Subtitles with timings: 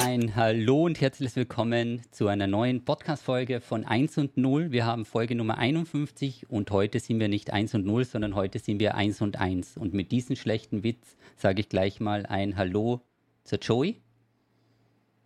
[0.00, 4.70] Ein Hallo und herzlich willkommen zu einer neuen Podcast-Folge von 1 und 0.
[4.70, 8.60] Wir haben Folge Nummer 51 und heute sind wir nicht 1 und 0, sondern heute
[8.60, 9.76] sind wir 1 und 1.
[9.76, 13.00] Und mit diesem schlechten Witz sage ich gleich mal ein Hallo
[13.42, 14.00] zur Joey.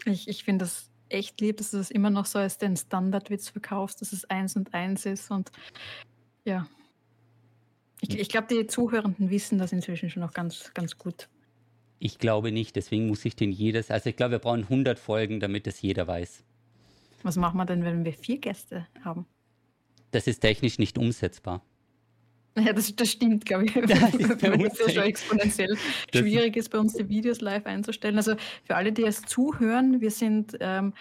[0.06, 3.50] Ich, ich finde das echt lieb, dass du das immer noch so als den Standardwitz
[3.50, 5.30] verkaufst, dass es 1 und 1 ist.
[5.30, 5.52] Und
[6.46, 6.66] ja,
[8.00, 11.29] ich, ich glaube, die Zuhörenden wissen das inzwischen schon noch ganz, ganz gut.
[12.05, 15.39] Ich glaube nicht, deswegen muss ich den jedes, also ich glaube, wir brauchen 100 Folgen,
[15.39, 16.43] damit es jeder weiß.
[17.22, 19.25] Was machen wir denn, wenn wir vier Gäste haben?
[20.11, 21.62] Das ist technisch nicht umsetzbar.
[22.59, 23.75] Ja, das, das stimmt, glaube ich.
[23.86, 25.79] Das ist ja schon exponentiell
[26.11, 28.17] das schwierig ist, bei uns die Videos live einzustellen.
[28.17, 28.34] Also
[28.64, 30.95] für alle, die es zuhören, wir sind ähm,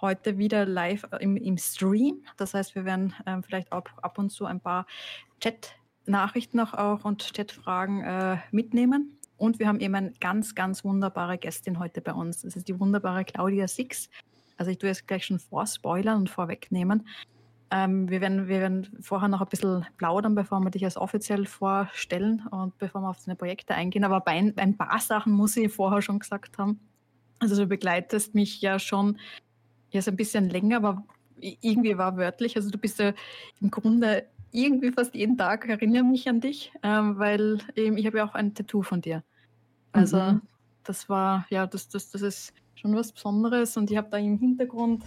[0.00, 2.24] heute wieder live im, im, Stream.
[2.38, 4.88] Das heißt, wir werden ähm, vielleicht ab, ab und zu ein paar
[5.40, 9.16] Chat-Nachrichten auch, auch und Chat-Fragen äh, mitnehmen.
[9.40, 12.42] Und wir haben eben eine ganz, ganz wunderbare Gästin heute bei uns.
[12.42, 14.10] Das ist die wunderbare Claudia Six.
[14.58, 17.08] Also ich tue jetzt gleich schon vorspoilern und vorwegnehmen.
[17.70, 21.46] Ähm, wir, werden, wir werden vorher noch ein bisschen plaudern, bevor wir dich als offiziell
[21.46, 24.04] vorstellen und bevor wir auf deine Projekte eingehen.
[24.04, 26.78] Aber bei ein, ein paar Sachen muss ich vorher schon gesagt haben.
[27.38, 29.16] Also du begleitest mich ja schon
[29.88, 31.02] jetzt ein bisschen länger, aber
[31.38, 32.56] irgendwie war wörtlich.
[32.56, 33.14] Also du bist ja
[33.62, 38.18] im Grunde irgendwie fast jeden Tag erinnere mich an dich, ähm, weil eben, ich habe
[38.18, 39.22] ja auch ein Tattoo von dir.
[39.92, 40.42] Also mhm.
[40.84, 44.38] das war, ja, das, das, das ist schon was Besonderes und ich habe da im
[44.38, 45.04] Hintergrund,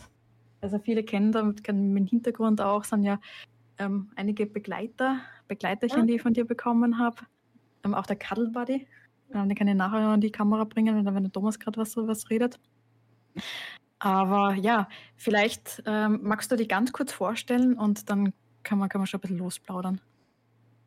[0.61, 3.19] also viele kennen da kennen im Hintergrund auch, sind ja
[3.79, 6.05] ähm, einige Begleiter, Begleiterchen, ja.
[6.05, 7.17] die ich von dir bekommen habe.
[7.83, 8.87] Ähm, auch der Cuddle Buddy,
[9.33, 12.29] ähm, den kann ich nachher an die Kamera bringen, wenn der Thomas gerade was, was
[12.29, 12.59] redet.
[13.99, 18.33] Aber ja, vielleicht ähm, magst du dich ganz kurz vorstellen und dann
[18.63, 20.01] kann man, kann man schon ein bisschen losplaudern.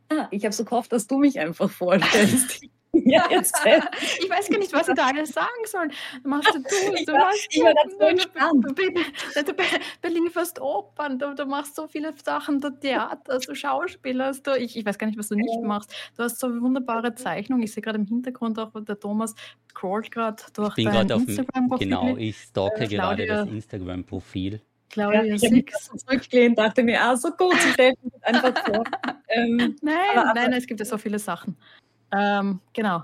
[0.09, 2.65] Ah, ich habe so gehofft, dass du mich einfach vorstellst.
[3.05, 3.55] ja, jetzt.
[4.21, 5.89] ich weiß gar nicht, was ich da alles sagen soll.
[6.25, 8.65] Machst du, du, ganz so gespannt.
[8.65, 9.55] Du, du,
[10.01, 14.85] belieferst Opern, du, du, machst so viele Sachen, du Theater, du schauspielerst, du, ich, ich
[14.85, 15.93] weiß gar nicht, was du nicht machst.
[16.17, 17.65] Du hast so wunderbare Zeichnungen.
[17.65, 19.35] Ich sehe gerade im Hintergrund auch, der Thomas
[19.71, 21.87] scrollt gerade durch ich bin dein Instagram-Profil.
[21.87, 24.61] Genau, ich stalke äh, gerade das Instagram-Profil.
[24.91, 25.67] Claudia ja, ich mich
[25.97, 28.85] zurückgelehnt, dachte mir, ah, so gut, ich stelle mir einfach vor.
[29.29, 31.57] Ähm, nein, aber, nein, es gibt ja so viele Sachen.
[32.17, 33.03] Ähm, genau.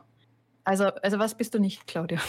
[0.62, 2.20] Also, also was bist du nicht, Claudia?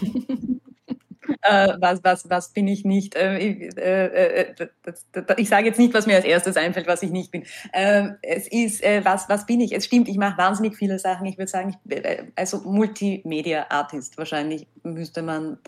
[1.42, 3.14] äh, was, was, was bin ich nicht?
[3.14, 6.86] Äh, ich, äh, äh das, das, ich sage jetzt nicht, was mir als erstes einfällt,
[6.86, 7.44] was ich nicht bin.
[7.72, 9.72] Ähm, es ist, äh, was, was bin ich?
[9.72, 11.26] Es stimmt, ich mache wahnsinnig viele Sachen.
[11.26, 15.58] Ich würde sagen, ich, äh, also Multimedia-Artist wahrscheinlich müsste man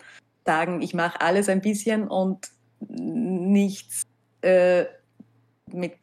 [0.45, 0.81] sagen.
[0.81, 2.49] Ich mache alles ein bisschen und
[2.89, 4.03] nichts
[5.71, 5.97] mit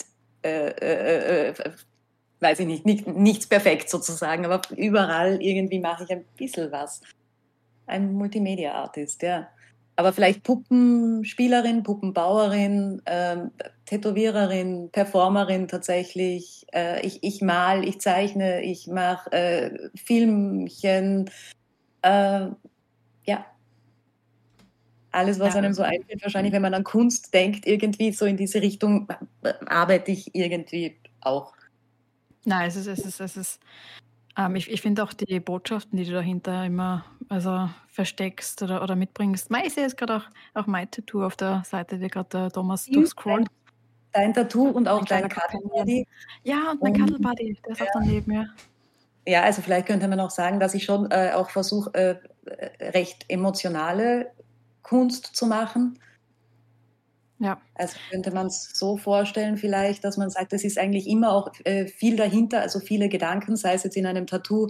[2.43, 7.00] weiß ich nicht, nicht, nichts perfekt sozusagen, aber überall irgendwie mache ich ein bisschen was.
[7.87, 9.48] Ein Multimedia-Artist, ja.
[9.97, 13.37] Aber vielleicht Puppenspielerin, Puppenbauerin, äh,
[13.87, 16.66] Tätowiererin, Performerin tatsächlich.
[16.72, 21.31] Äh, ich, ich mal, ich zeichne, ich mache äh, Filmchen.
[22.03, 22.47] Äh,
[23.25, 23.47] ja.
[25.12, 25.59] Alles, was ja.
[25.59, 29.09] einem so einfällt, wahrscheinlich, wenn man an Kunst denkt, irgendwie so in diese Richtung
[29.43, 31.53] äh, arbeite ich irgendwie auch.
[32.45, 33.61] Nein, es ist, es ist, es ist
[34.37, 38.97] ähm, ich, ich finde auch die Botschaften, die du dahinter immer also versteckst oder, oder
[38.97, 39.50] mitbringst.
[39.50, 40.25] Mei, ich sehe jetzt gerade auch,
[40.55, 43.47] auch mein Tattoo auf der Seite, die gerade der Thomas durchscrollt.
[44.12, 46.05] Dein Tattoo und auch dein Cuddle.
[46.44, 47.87] Ja, und mein Cuddle Buddy, der ist ja.
[47.87, 48.44] auch daneben, ja.
[49.27, 52.17] Ja, also vielleicht könnte man auch sagen, dass ich schon äh, auch versuche, äh,
[52.91, 54.33] recht emotionale
[54.82, 55.98] Kunst zu machen.
[57.38, 57.60] Ja.
[57.75, 61.50] Also könnte man es so vorstellen vielleicht, dass man sagt, es ist eigentlich immer auch
[61.65, 64.69] äh, viel dahinter, also viele Gedanken, sei es jetzt in einem Tattoo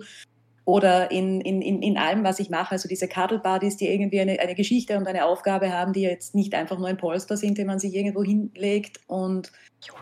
[0.65, 2.73] oder in, in, in, in allem, was ich mache.
[2.73, 6.35] Also diese Cuddle Buddies, die irgendwie eine, eine Geschichte und eine Aufgabe haben, die jetzt
[6.35, 9.53] nicht einfach nur ein Polster sind, den man sich irgendwo hinlegt und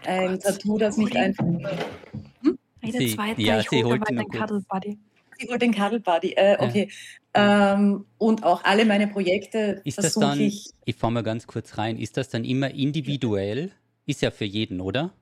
[0.07, 1.45] ein Tattoo, das nicht einfach...
[1.45, 2.59] Hm?
[2.83, 4.99] Sie, zweite, ja, ich hole den Cuddle Buddy.
[5.39, 6.91] Sie holt den Cuddle Buddy, äh, okay.
[7.33, 10.71] Ähm, und auch alle meine Projekte ist das dann, ich.
[10.85, 11.97] Ich fahre mal ganz kurz rein.
[11.97, 13.71] Ist das dann immer individuell?
[14.07, 15.13] Ist ja für jeden, oder?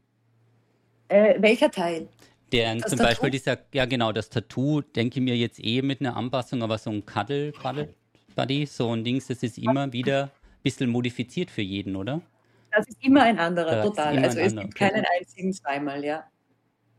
[1.08, 2.08] Äh, welcher Teil?
[2.52, 3.08] Der das zum Tattoo?
[3.10, 6.78] Beispiel dieser, ja genau, das Tattoo, denke ich mir jetzt eh mit einer Anpassung, aber
[6.78, 7.94] so ein Cuddle, Cuddle
[8.34, 10.30] Buddy, so ein Dings, das ist immer wieder ein
[10.62, 12.22] bisschen modifiziert für jeden, oder?
[12.70, 14.18] Das ist immer ein anderer, das total.
[14.18, 16.24] Also es gibt keinen einzigen zweimal, ja.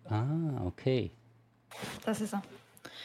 [0.05, 1.11] Ah, okay.
[2.05, 2.43] Das ist er.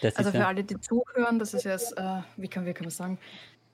[0.00, 2.84] Das also für ja, alle, die zuhören, das ist jetzt, äh, wie, kann, wie kann
[2.84, 3.18] man sagen,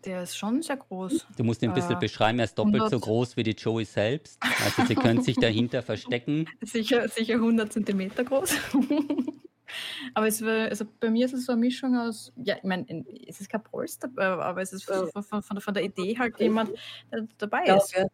[0.05, 1.27] der ist schon sehr groß.
[1.37, 2.91] Du musst ihn ein bisschen äh, beschreiben, er ist doppelt 100.
[2.91, 4.39] so groß wie die Joey selbst.
[4.65, 6.47] Also sie können sich dahinter verstecken.
[6.63, 8.57] Sicher, sicher 100 Zentimeter groß.
[10.15, 13.05] Aber es war, also bei mir ist es so eine Mischung aus, ja, ich meine,
[13.27, 16.71] es ist kein Polster, aber es ist von, von, von der Idee halt jemand,
[17.13, 17.95] der dabei ist.
[17.95, 18.05] Ja.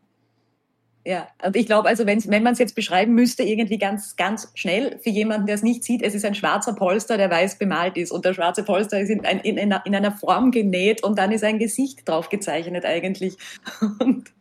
[1.07, 4.51] Ja, und ich glaube, also wenn, wenn man es jetzt beschreiben müsste, irgendwie ganz, ganz
[4.57, 7.97] schnell für jemanden, der es nicht sieht, es ist ein schwarzer Polster, der weiß bemalt
[7.97, 8.11] ist.
[8.11, 11.31] Und der schwarze Polster ist in, ein, in, einer, in einer Form genäht und dann
[11.31, 13.37] ist ein Gesicht drauf gezeichnet eigentlich.
[14.01, 14.33] Und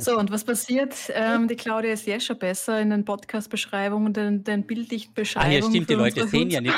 [0.00, 0.96] so, und was passiert?
[1.14, 5.52] Ähm, die Claudia ist ja schon besser in den Podcast-Beschreibungen, den, den bildlichen Beschreibungen.
[5.52, 6.76] Ah, ja, stimmt, die Leute sehen ja nichts.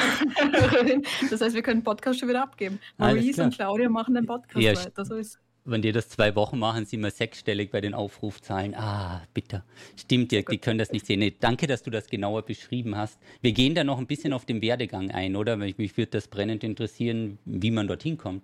[1.30, 2.80] das heißt, wir können den Podcast schon wieder abgeben.
[2.98, 5.06] Maurice und Claudia machen den Podcast ja, weiter.
[5.06, 8.74] So ist wenn die das zwei Wochen machen, sind wir sechsstellig bei den Aufrufzahlen.
[8.74, 9.62] Ah, bitte.
[9.96, 11.20] Stimmt, Dirk, die können das nicht sehen.
[11.20, 13.18] Nee, danke, dass du das genauer beschrieben hast.
[13.40, 15.56] Wir gehen da noch ein bisschen auf den Werdegang ein, oder?
[15.56, 18.42] Mich, mich würde das brennend interessieren, wie man dorthin kommt.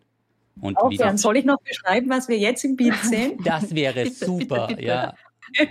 [0.61, 3.39] Und Auch wie Soll ich noch beschreiben, was wir jetzt im Bild sehen?
[3.45, 4.89] Das wäre bitte, super, bitte, bitte.
[4.89, 5.15] ja.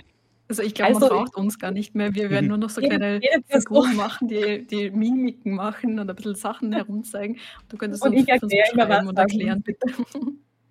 [0.50, 2.14] Also ich glaube, also, man braucht uns gar nicht mehr.
[2.14, 2.48] Wir werden mhm.
[2.48, 7.36] nur noch so kleine Figuren machen, die, die Mimiken machen und ein bisschen Sachen herumzeigen.
[7.68, 9.94] Du könntest und uns, ich erkläre uns beschreiben und erklären, bitte.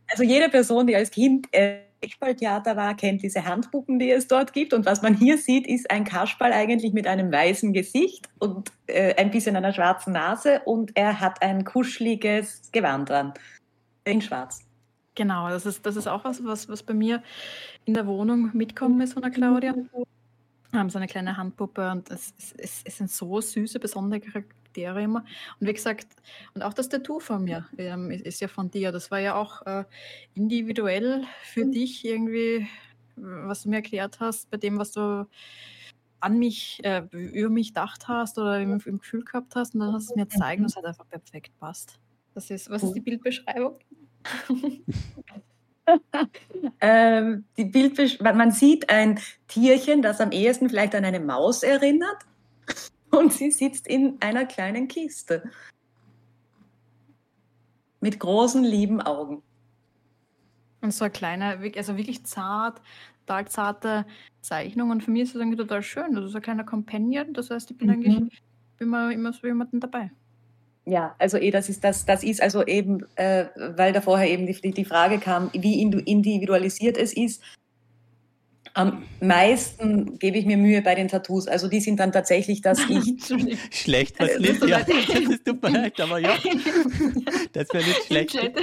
[0.09, 4.53] Also jede Person, die als Kind äh, Kasperltheater war, kennt diese Handpuppen, die es dort
[4.53, 4.73] gibt.
[4.73, 9.15] Und was man hier sieht, ist ein Kasperl eigentlich mit einem weißen Gesicht und äh,
[9.15, 13.33] ein bisschen einer schwarzen Nase und er hat ein kuscheliges Gewand dran.
[14.05, 14.63] In schwarz.
[15.15, 17.23] Genau, das ist, das ist auch was, was, was bei mir
[17.85, 19.73] in der Wohnung mitkommen ist von der Claudia.
[19.73, 24.43] Wir haben so eine kleine Handpuppe und es, es, es sind so süße, besondere
[24.77, 25.23] Charaktere immer.
[25.59, 26.07] Und wie gesagt,
[26.53, 28.91] und auch das Tattoo von mir ähm, ist, ist, ja von dir.
[28.91, 29.83] Das war ja auch äh,
[30.35, 31.71] individuell für mhm.
[31.71, 32.67] dich irgendwie,
[33.15, 35.27] was du mir erklärt hast, bei dem, was du
[36.19, 39.73] an mich, äh, über mich gedacht hast oder im, im, Gefühl gehabt hast.
[39.73, 41.99] Und dann hast du es mir zeigen es hat einfach perfekt passt.
[42.33, 43.79] Das ist, was ist die Bildbeschreibung?
[46.81, 52.25] ähm, die Bildbesch man sieht ein Tierchen, das am ehesten vielleicht an eine Maus erinnert
[53.11, 55.43] und sie sitzt in einer kleinen Kiste
[57.99, 59.41] mit großen, lieben Augen.
[60.81, 62.81] Und so eine kleine, also wirklich zart,
[63.25, 64.05] total zarte
[64.41, 64.91] Zeichnung.
[64.91, 66.13] Und für mich ist das irgendwie total schön.
[66.13, 67.33] Das ist ein kleiner Companion.
[67.33, 67.93] Das heißt, ich bin mhm.
[67.93, 68.43] eigentlich
[68.79, 70.11] immer, immer so jemanden dabei.
[70.85, 74.45] Ja, also eh, das ist das, das ist also eben, äh, weil da vorher eben
[74.45, 77.43] die, die Frage kam, wie individualisiert es ist,
[78.77, 81.47] am meisten gebe ich mir Mühe bei den Tattoos.
[81.47, 83.25] Also die sind dann tatsächlich, dass ich.
[83.71, 84.81] schlecht, was nicht, ja.
[84.81, 86.37] Das tut mir leid, aber ja.
[87.53, 88.35] Das wäre nicht schlecht.
[88.35, 88.59] Im Chat,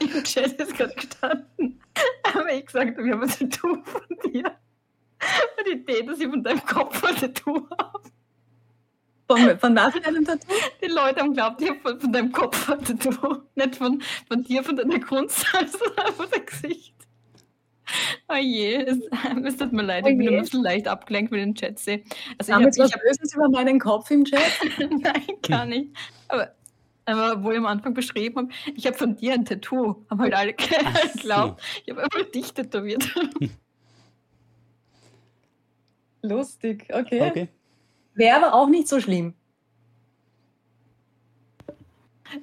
[0.00, 1.80] im Chat ist gerade gestanden.
[2.22, 4.44] Aber ich gesagt, wir haben ein Tattoo von dir.
[4.46, 8.10] Und die Idee, dass ich von deinem Kopf ein Tattoo habe.
[9.26, 10.54] Von, von was für einem Tattoo?
[10.82, 13.42] Die Leute haben geglaubt, ich habe von, von, deinem Kopf ein Tattoo.
[13.54, 16.94] Nicht von, von dir, von deiner Kunst, sondern einfach dein Gesicht.
[18.28, 18.98] Oh je, es,
[19.44, 21.78] es tut mir leid, oh ich bin ein bisschen leicht abgelenkt mit dem Chat.
[22.38, 24.42] Also Haben ich habe was Böses über meinen Kopf im Chat?
[24.78, 25.96] Nein, gar nicht.
[26.28, 26.54] Aber,
[27.06, 30.34] aber wo ich am Anfang beschrieben habe, ich habe von dir ein Tattoo, haben halt
[30.34, 33.08] alle geglaubt, ich habe einfach dich tätowiert.
[36.22, 37.22] Lustig, okay.
[37.22, 37.48] okay.
[38.14, 39.34] Wäre aber auch nicht so schlimm.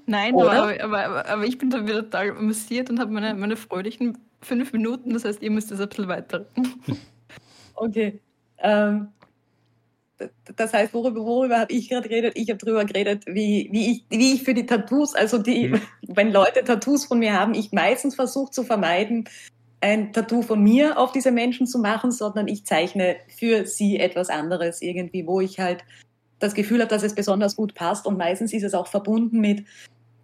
[0.05, 3.55] Nein, aber, aber, aber, aber, ich bin da wieder total amüsiert und habe meine, meine
[3.55, 6.45] fröhlichen fünf Minuten, das heißt, ihr müsst das ein bisschen weiter.
[7.75, 8.21] okay.
[8.59, 9.09] Ähm,
[10.55, 12.33] das heißt, worüber, worüber habe ich gerade geredet?
[12.35, 15.81] Ich habe darüber geredet, wie, wie, ich, wie ich für die Tattoos, also die, mhm.
[16.07, 19.27] wenn Leute Tattoos von mir haben, ich meistens versuche zu vermeiden,
[19.81, 24.29] ein Tattoo von mir auf diese Menschen zu machen, sondern ich zeichne für sie etwas
[24.29, 25.83] anderes irgendwie, wo ich halt
[26.39, 29.65] das Gefühl habe, dass es besonders gut passt und meistens ist es auch verbunden mit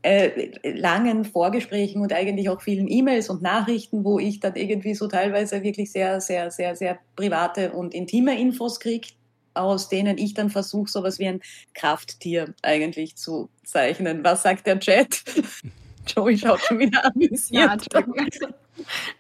[0.03, 5.07] äh, langen Vorgesprächen und eigentlich auch vielen E-Mails und Nachrichten, wo ich dann irgendwie so
[5.07, 9.09] teilweise wirklich sehr, sehr, sehr, sehr private und intime Infos kriege,
[9.53, 11.41] aus denen ich dann versuche, sowas wie ein
[11.73, 14.23] Krafttier eigentlich zu zeichnen.
[14.23, 15.23] Was sagt der Chat?
[16.07, 17.85] Joey schaut schon wieder amüsiert.
[17.93, 18.07] Ja,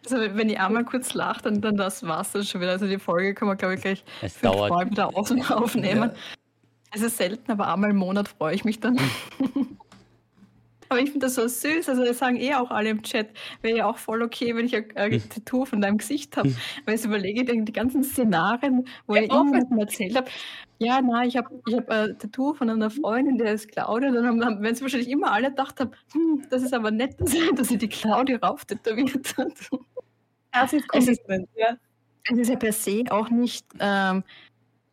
[0.03, 2.71] also wenn ich einmal kurz lache, dann, dann das war's dann schon wieder.
[2.71, 4.89] Also die Folge kann man, glaube ich, gleich es dauert.
[4.89, 6.09] wieder aufnehmen.
[6.09, 6.15] Ja.
[6.93, 8.99] Es ist selten, aber einmal im Monat freue ich mich dann.
[10.91, 11.87] Aber ich finde das so süß.
[11.87, 13.29] Also, das sagen eh auch alle im Chat.
[13.61, 15.29] Wäre ja auch voll okay, wenn ich ein, ein hm.
[15.29, 16.49] Tattoo von deinem Gesicht habe.
[16.49, 16.57] Hm.
[16.85, 20.29] Weil ich überlege, die ganzen Szenarien, wo ja, ich irgendjemandem erzählt habe,
[20.79, 24.11] ja, na, ich habe ich hab ein Tattoo von einer Freundin, der ist Claudia.
[24.11, 27.15] Dann haben, wenn sie wahrscheinlich immer alle gedacht haben, hm, das ist aber nett,
[27.55, 29.53] dass, sie die Claudia rauf tätowiert hat.
[30.51, 31.77] Das ist konsequent, ja.
[32.29, 34.25] Es ist ja per se auch nicht ähm,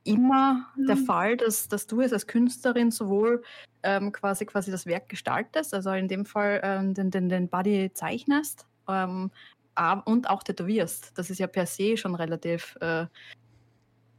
[0.05, 0.87] immer mhm.
[0.87, 3.43] der Fall, dass, dass du es als Künstlerin sowohl
[3.83, 7.91] ähm, quasi, quasi das Werk gestaltest, also in dem Fall ähm, den, den, den Body
[7.93, 9.31] zeichnest ähm,
[10.05, 11.17] und auch tätowierst.
[11.17, 13.07] Das ist ja per se schon relativ, äh,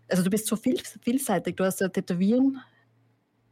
[0.09, 1.55] also du bist so viel, vielseitig.
[1.57, 2.61] Du hast ja Tätowieren,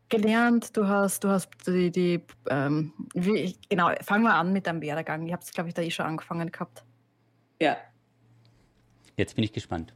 [0.09, 4.81] gelernt, du hast, du hast die, die ähm, wie, genau, fangen wir an mit deinem
[4.81, 5.27] Werdegang.
[5.27, 6.83] Ihr habt es, glaube ich, da eh schon angefangen gehabt.
[7.59, 7.77] Ja.
[9.17, 9.93] Jetzt bin ich gespannt.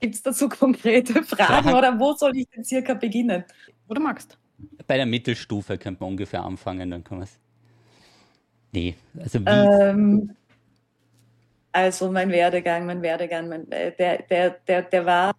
[0.00, 1.76] Gibt es dazu konkrete Fragen Frage.
[1.76, 3.44] oder wo soll ich denn circa beginnen?
[3.86, 4.38] Wo du magst.
[4.86, 7.38] Bei der Mittelstufe könnte man ungefähr anfangen, dann kann man es.
[8.72, 9.44] Nee, also wie.
[9.46, 10.36] Ähm,
[11.72, 15.34] also mein Werdegang, mein Werdegang, mein, äh, der, der, der, der war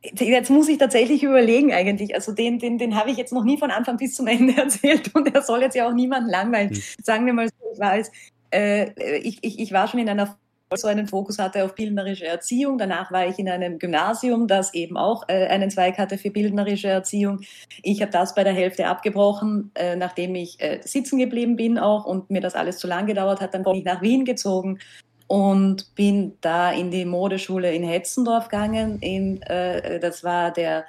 [0.00, 2.14] Jetzt muss ich tatsächlich überlegen eigentlich.
[2.14, 5.14] Also den, den, den habe ich jetzt noch nie von Anfang bis zum Ende erzählt
[5.14, 6.70] und er soll jetzt ja auch niemanden langweilen.
[6.70, 6.82] Hm.
[7.02, 8.10] Sagen wir mal so, ich war, als,
[8.54, 10.38] äh, ich, ich, ich war schon in einer
[10.76, 12.78] so einen Fokus hatte auf bildnerische Erziehung.
[12.78, 16.88] Danach war ich in einem Gymnasium, das eben auch äh, einen Zweig hatte für bildnerische
[16.88, 17.40] Erziehung.
[17.82, 22.04] Ich habe das bei der Hälfte abgebrochen, äh, nachdem ich äh, sitzen geblieben bin auch
[22.04, 23.54] und mir das alles zu lang gedauert hat.
[23.54, 24.78] Dann bin ich nach Wien gezogen
[25.26, 28.98] und bin da in die Modeschule in Hetzendorf gegangen.
[29.00, 30.84] In, äh, das war der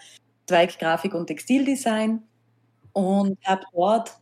[0.48, 2.24] Zweig Grafik und Textildesign
[2.93, 4.17] und habe dort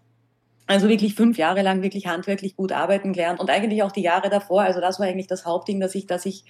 [0.68, 4.30] also wirklich fünf Jahre lang wirklich handwerklich gut arbeiten gelernt und eigentlich auch die Jahre
[4.30, 4.62] davor.
[4.62, 6.44] Also das war eigentlich das Hauptding, dass ich, dass ich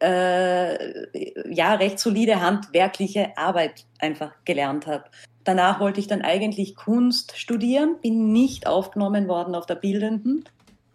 [0.00, 5.04] äh, ja recht solide handwerkliche Arbeit einfach gelernt habe.
[5.44, 10.44] Danach wollte ich dann eigentlich Kunst studieren, bin nicht aufgenommen worden auf der Bildenden,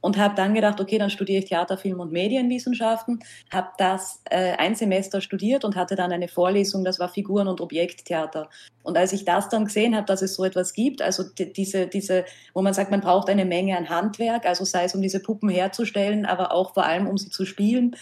[0.01, 3.20] und habe dann gedacht, okay, dann studiere ich Theater, Film und Medienwissenschaften,
[3.51, 7.62] habe das äh, ein Semester studiert und hatte dann eine Vorlesung, das war Figuren- und
[7.62, 8.50] Objekttheater.
[8.84, 12.25] Und als ich das dann gesehen habe, dass es so etwas gibt, also diese, diese,
[12.54, 15.50] wo man sagt, man braucht eine Menge an Handwerk, also sei es um diese Puppen
[15.50, 17.96] herzustellen, aber auch vor allem um sie zu spielen.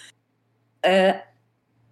[0.82, 1.14] Äh,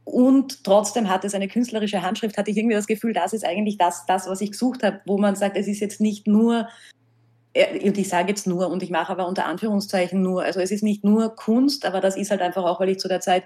[0.05, 3.77] und trotzdem hat es eine künstlerische Handschrift, hatte ich irgendwie das Gefühl, das ist eigentlich
[3.77, 6.67] das, das was ich gesucht habe, wo man sagt, es ist jetzt nicht nur
[7.55, 10.83] und ich sage jetzt nur, und ich mache aber unter Anführungszeichen nur, also es ist
[10.83, 13.43] nicht nur Kunst, aber das ist halt einfach auch, weil ich zu der Zeit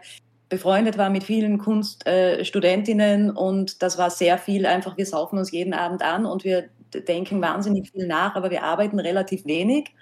[0.50, 5.52] befreundet war mit vielen Kunststudentinnen äh, und das war sehr viel einfach, wir saufen uns
[5.52, 6.70] jeden Abend an und wir
[7.08, 9.94] denken wahnsinnig viel nach, aber wir arbeiten relativ wenig.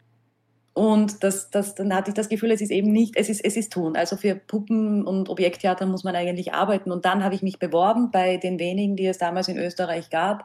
[0.74, 3.56] Und das, das, dann hatte ich das Gefühl, es ist eben nicht, es ist, es
[3.56, 3.96] ist tun.
[3.96, 6.92] Also für Puppen- und Objekttheater muss man eigentlich arbeiten.
[6.92, 10.44] Und dann habe ich mich beworben bei den wenigen, die es damals in Österreich gab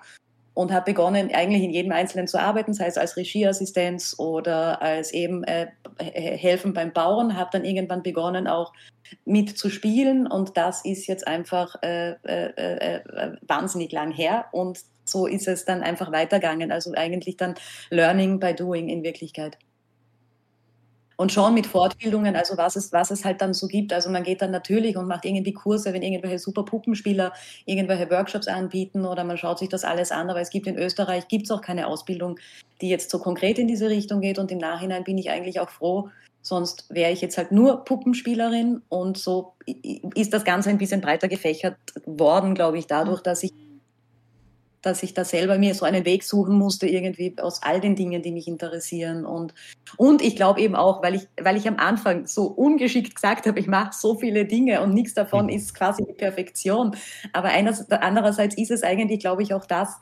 [0.54, 5.12] und habe begonnen, eigentlich in jedem Einzelnen zu arbeiten, sei es als Regieassistenz oder als
[5.12, 8.73] eben äh, helfen beim Bauen, habe dann irgendwann begonnen, auch
[9.25, 15.49] mitzuspielen und das ist jetzt einfach äh, äh, äh, wahnsinnig lang her und so ist
[15.49, 16.71] es dann einfach weitergegangen.
[16.71, 17.54] Also eigentlich dann
[17.90, 19.59] Learning by Doing in Wirklichkeit
[21.21, 23.93] und schon mit Fortbildungen, also was es, was es halt dann so gibt.
[23.93, 27.35] Also man geht dann natürlich und macht irgendwie Kurse, wenn irgendwelche super Puppenspieler
[27.67, 30.31] irgendwelche Workshops anbieten oder man schaut sich das alles an.
[30.31, 32.39] Aber es gibt in Österreich, gibt es auch keine Ausbildung,
[32.81, 34.39] die jetzt so konkret in diese Richtung geht.
[34.39, 36.09] Und im Nachhinein bin ich eigentlich auch froh,
[36.43, 39.53] Sonst wäre ich jetzt halt nur Puppenspielerin und so
[40.15, 43.53] ist das Ganze ein bisschen breiter gefächert worden, glaube ich, dadurch, dass ich
[44.83, 48.23] dass ich da selber mir so einen Weg suchen musste, irgendwie aus all den Dingen,
[48.23, 49.27] die mich interessieren.
[49.27, 49.55] Und,
[49.97, 53.61] und ich glaube eben auch, weil ich, weil ich am Anfang so ungeschickt gesagt habe,
[53.61, 55.53] ich mache so viele Dinge und nichts davon mhm.
[55.53, 56.97] ist quasi die Perfektion.
[57.33, 60.01] Aber einerseits, andererseits ist es eigentlich, glaube ich, auch das,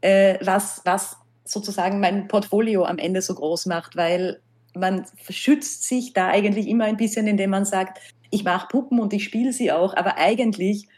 [0.00, 4.40] äh, was, was sozusagen mein Portfolio am Ende so groß macht, weil
[4.74, 7.98] man schützt sich da eigentlich immer ein bisschen, indem man sagt,
[8.30, 10.88] ich mache Puppen und ich spiele sie auch, aber eigentlich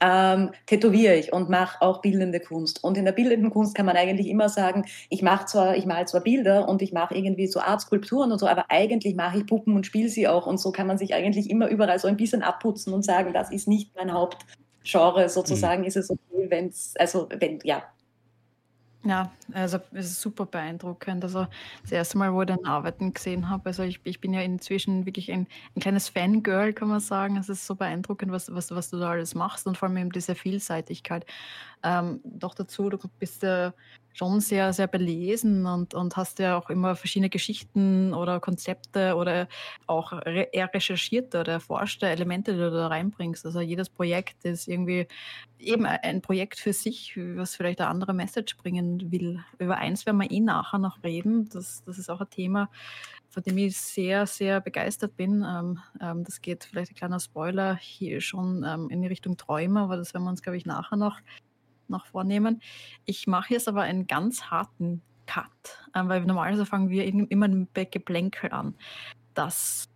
[0.00, 2.82] ähm, tätowiere ich und mache auch bildende Kunst.
[2.84, 6.06] Und in der bildenden Kunst kann man eigentlich immer sagen, ich mache zwar, ich male
[6.06, 9.74] zwar Bilder und ich mache irgendwie so Artskulpturen und so, aber eigentlich mache ich Puppen
[9.74, 10.46] und spiele sie auch.
[10.46, 13.50] Und so kann man sich eigentlich immer überall so ein bisschen abputzen und sagen, das
[13.50, 15.82] ist nicht mein Hauptgenre sozusagen.
[15.82, 15.88] Mhm.
[15.88, 17.82] Ist es okay, wenn es, also wenn, ja,
[19.04, 21.22] ja, also es ist super beeindruckend.
[21.22, 21.46] Also
[21.82, 25.06] das erste Mal, wo ich deine Arbeiten gesehen habe, also ich, ich bin ja inzwischen
[25.06, 27.36] wirklich ein, ein kleines Fangirl, kann man sagen.
[27.36, 30.12] Es ist so beeindruckend, was, was, was du da alles machst und vor allem eben
[30.12, 31.24] diese Vielseitigkeit.
[31.84, 33.72] Ähm, doch dazu, du bist ja
[34.18, 39.46] schon sehr, sehr belesen und, und hast ja auch immer verschiedene Geschichten oder Konzepte oder
[39.86, 43.46] auch re eher recherchierte oder erforschte Elemente, die du da reinbringst.
[43.46, 45.06] Also jedes Projekt ist irgendwie
[45.60, 49.40] eben ein Projekt für sich, was vielleicht eine andere Message bringen will.
[49.58, 51.48] Über eins werden wir eh nachher noch reden.
[51.50, 52.70] Das, das ist auch ein Thema,
[53.28, 55.44] von dem ich sehr, sehr begeistert bin.
[55.48, 59.78] Ähm, ähm, das geht vielleicht ein kleiner Spoiler hier schon ähm, in die Richtung Träume,
[59.78, 61.20] aber das werden wir uns, glaube ich, nachher noch
[61.90, 62.60] noch vornehmen.
[63.04, 65.46] Ich mache jetzt aber einen ganz harten Cut,
[65.94, 68.74] ähm, weil normalerweise fangen wir immer mit Geplänkel an.
[69.34, 69.88] Das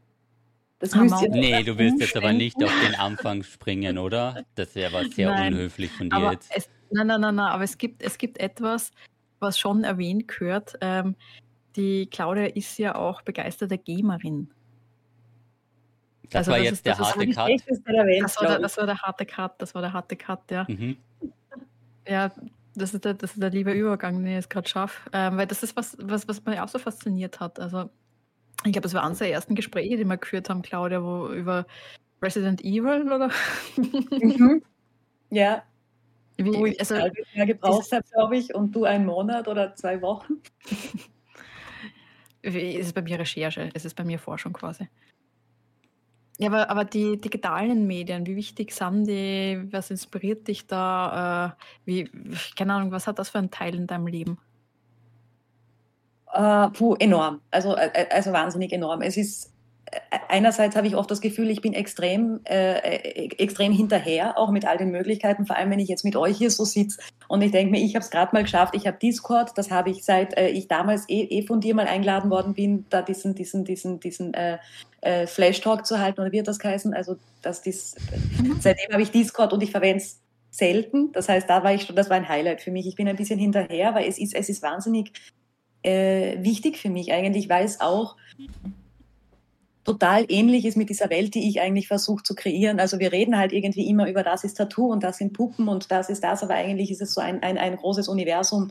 [0.82, 4.44] das müsst ihr nee, du willst jetzt aber nicht auf den Anfang springen, oder?
[4.56, 6.50] Das wäre was sehr nein, unhöflich von dir jetzt.
[6.52, 8.90] Es, nein, nein, nein, nein, aber es gibt, es gibt etwas,
[9.38, 10.74] was schon erwähnt gehört.
[10.80, 11.14] Ähm,
[11.76, 14.50] die Claudia ist ja auch begeisterte Gamerin.
[16.30, 17.50] Das also war das jetzt ist, der harte Cut.
[17.68, 20.66] Das war, der, das war der harte Cut, das war der harte Cut, ja.
[20.68, 20.96] Mhm.
[22.06, 22.32] Ja,
[22.74, 25.10] das ist der, das ist der liebe Übergang, den ich jetzt gerade schaffe.
[25.12, 27.60] Ähm, weil das ist was, was, was mich auch so fasziniert hat.
[27.60, 27.90] Also,
[28.64, 31.66] ich glaube, das war eines der ersten Gespräche, die wir geführt haben, Claudia, wo über
[32.22, 33.30] Resident Evil, oder?
[33.76, 34.62] Mhm.
[35.30, 35.62] Ja.
[36.36, 40.00] Wie, wo ich also, Jahr gebraucht habe, glaube ich, und du einen Monat oder zwei
[40.00, 40.34] Wochen.
[42.42, 44.88] es ist bei mir Recherche, es ist bei mir Forschung quasi.
[46.38, 49.68] Ja, aber, aber die digitalen Medien, wie wichtig sind die?
[49.70, 51.56] Was inspiriert dich da?
[51.58, 52.10] Äh, wie,
[52.56, 54.38] keine Ahnung, was hat das für einen Teil in deinem Leben?
[56.34, 57.42] Uh, puh, enorm.
[57.50, 59.02] Also, äh, äh, also wahnsinnig enorm.
[59.02, 59.51] Es ist
[60.28, 62.76] einerseits habe ich oft das Gefühl, ich bin extrem, äh,
[63.38, 66.50] extrem hinterher, auch mit all den Möglichkeiten, vor allem wenn ich jetzt mit euch hier
[66.50, 69.56] so sitze und ich denke mir, ich habe es gerade mal geschafft, ich habe Discord,
[69.56, 72.86] das habe ich seit äh, ich damals eh, eh, von dir mal eingeladen worden bin,
[72.90, 74.58] da diesen, diesen, diesen, diesen äh,
[75.02, 76.94] äh, Flash-Talk zu halten, oder wird das heißen?
[76.94, 77.96] Also das, dies,
[78.40, 78.56] mhm.
[78.60, 80.20] seitdem habe ich Discord und ich verwende es
[80.50, 81.12] selten.
[81.12, 82.86] Das heißt, da war ich schon, das war ein Highlight für mich.
[82.86, 85.12] Ich bin ein bisschen hinterher, weil es ist, es ist wahnsinnig
[85.82, 88.16] äh, wichtig für mich eigentlich, weil es auch
[89.84, 92.78] total ähnlich ist mit dieser Welt, die ich eigentlich versuche zu kreieren.
[92.78, 95.90] Also wir reden halt irgendwie immer über das ist Tattoo und das sind Puppen und
[95.90, 98.70] das ist das, aber eigentlich ist es so ein, ein, ein großes Universum,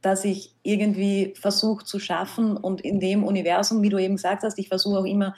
[0.00, 4.58] das ich irgendwie versuche zu schaffen und in dem Universum, wie du eben gesagt hast,
[4.58, 5.34] ich versuche auch immer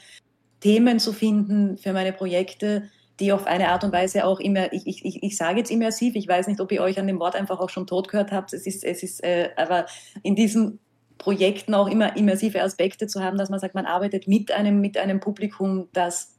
[0.61, 2.85] Themen zu finden für meine Projekte,
[3.19, 6.29] die auf eine Art und Weise auch immer, ich, ich, ich sage jetzt immersiv, ich
[6.29, 8.67] weiß nicht, ob ihr euch an dem Wort einfach auch schon tot gehört habt, es
[8.67, 9.87] ist, es ist, äh, aber
[10.23, 10.79] in diesem
[11.21, 14.97] Projekten auch immer immersive Aspekte zu haben, dass man sagt, man arbeitet mit einem, mit
[14.97, 16.35] einem Publikum, das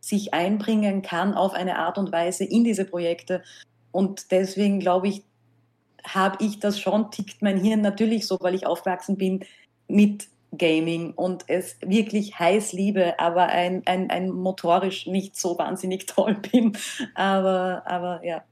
[0.00, 3.42] sich einbringen kann auf eine Art und Weise in diese Projekte.
[3.90, 5.24] Und deswegen glaube ich,
[6.04, 9.44] habe ich das schon, tickt mein Hirn natürlich so, weil ich aufgewachsen bin
[9.88, 16.06] mit Gaming und es wirklich heiß liebe, aber ein, ein, ein motorisch nicht so wahnsinnig
[16.06, 16.76] toll bin.
[17.14, 18.44] Aber, aber ja.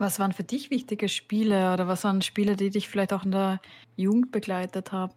[0.00, 3.32] Was waren für dich wichtige Spiele oder was waren Spiele, die dich vielleicht auch in
[3.32, 3.60] der
[3.96, 5.12] Jugend begleitet haben?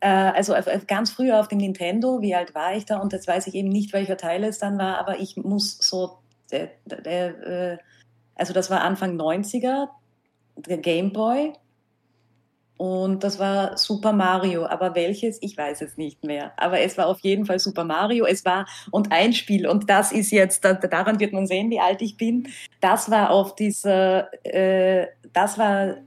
[0.00, 0.54] Äh, also
[0.88, 2.98] ganz früher auf dem Nintendo, wie alt war ich da?
[2.98, 6.18] Und jetzt weiß ich eben nicht, welcher Teil es dann war, aber ich muss so,
[6.50, 7.76] äh,
[8.34, 9.86] also das war Anfang 90er,
[10.56, 11.52] der Game Boy
[12.76, 14.66] und das war Super Mario.
[14.66, 15.38] Aber welches?
[15.42, 16.52] Ich weiß es nicht mehr.
[16.56, 18.26] Aber es war auf jeden Fall Super Mario.
[18.26, 19.66] Es war und ein Spiel.
[19.68, 22.48] Und das ist jetzt, daran wird man sehen, wie alt ich bin.
[22.80, 25.98] Das war auf dieser, äh, das war,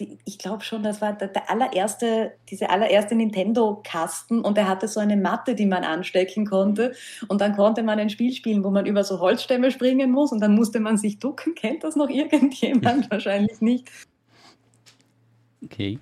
[0.00, 4.40] die, ich glaube schon, das war der, der, allererste, diese allererste Nintendo-Kasten.
[4.40, 6.94] Und er hatte so eine Matte, die man anstecken konnte.
[7.28, 10.32] Und dann konnte man ein Spiel spielen, wo man über so Holzstämme springen muss.
[10.32, 11.54] Und dann musste man sich ducken.
[11.54, 13.10] Kennt das noch irgendjemand?
[13.10, 13.90] Wahrscheinlich nicht.
[15.66, 15.98] Okay.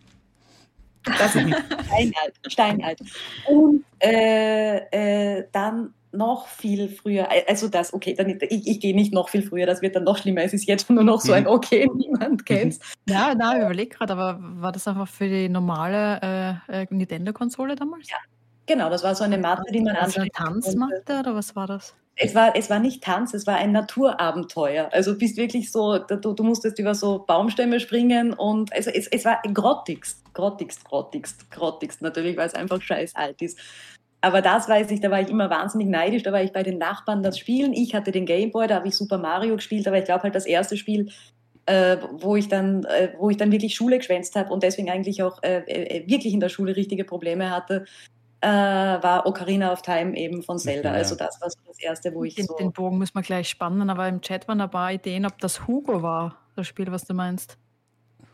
[1.05, 1.43] Das ist
[1.87, 2.35] steinalt.
[2.49, 3.01] steinalt.
[3.47, 9.13] Und äh, äh, dann noch viel früher, also das, okay, dann, ich, ich gehe nicht
[9.13, 10.43] noch viel früher, das wird dann noch schlimmer.
[10.43, 11.51] Es ist jetzt nur noch so ein mhm.
[11.51, 16.61] Okay, niemand kennt Ja, na, ich überlege gerade, aber war das einfach für die normale
[16.69, 18.09] äh, äh, Nintendo-Konsole damals?
[18.09, 18.17] Ja,
[18.67, 21.95] genau, das war so eine Matte, die man also eine Tanzmatte oder was war das?
[22.17, 24.89] Es war, es war nicht Tanz, es war ein Naturabenteuer.
[24.93, 29.09] Also du bist wirklich so, du, du musstest über so Baumstämme springen und also es,
[29.09, 33.59] es war grottigst, grottigst, grottigst, grottigst natürlich, weil es einfach scheiß alt ist.
[34.21, 36.79] Aber das weiß ich, da war ich immer wahnsinnig neidisch, da war ich bei den
[36.79, 37.73] Nachbarn das Spielen.
[37.73, 40.47] Ich hatte den Gameboy, da habe ich Super Mario gespielt, aber ich glaube halt das
[40.47, 41.11] erste Spiel,
[41.67, 45.23] äh, wo, ich dann, äh, wo ich dann wirklich Schule geschwänzt habe und deswegen eigentlich
[45.23, 47.87] auch äh, äh wirklich in der Schule richtige Probleme hatte,
[48.45, 50.91] äh, war Ocarina of Time eben von Zelda.
[50.91, 50.97] Ja.
[50.97, 52.55] Also das war so das erste, wo ich den, so...
[52.57, 55.67] Den Bogen müssen wir gleich spannen, aber im Chat waren ein paar Ideen, ob das
[55.67, 57.57] Hugo war, das Spiel, was du meinst.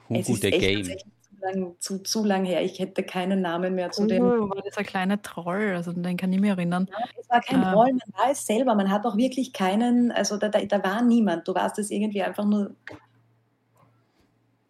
[0.09, 0.85] Hugo the Game.
[0.85, 0.97] Zu
[1.41, 2.63] lang, zu, zu lang her.
[2.63, 4.25] Ich hätte keinen Namen mehr zu Hugo dem.
[4.25, 6.89] war dieser kleine Troll, also den kann ich mir erinnern.
[6.91, 8.75] Ja, es war kein äh, Troll, man war es selber.
[8.75, 11.47] Man hat auch wirklich keinen, also da, da, da war niemand.
[11.47, 12.75] Du warst es irgendwie einfach nur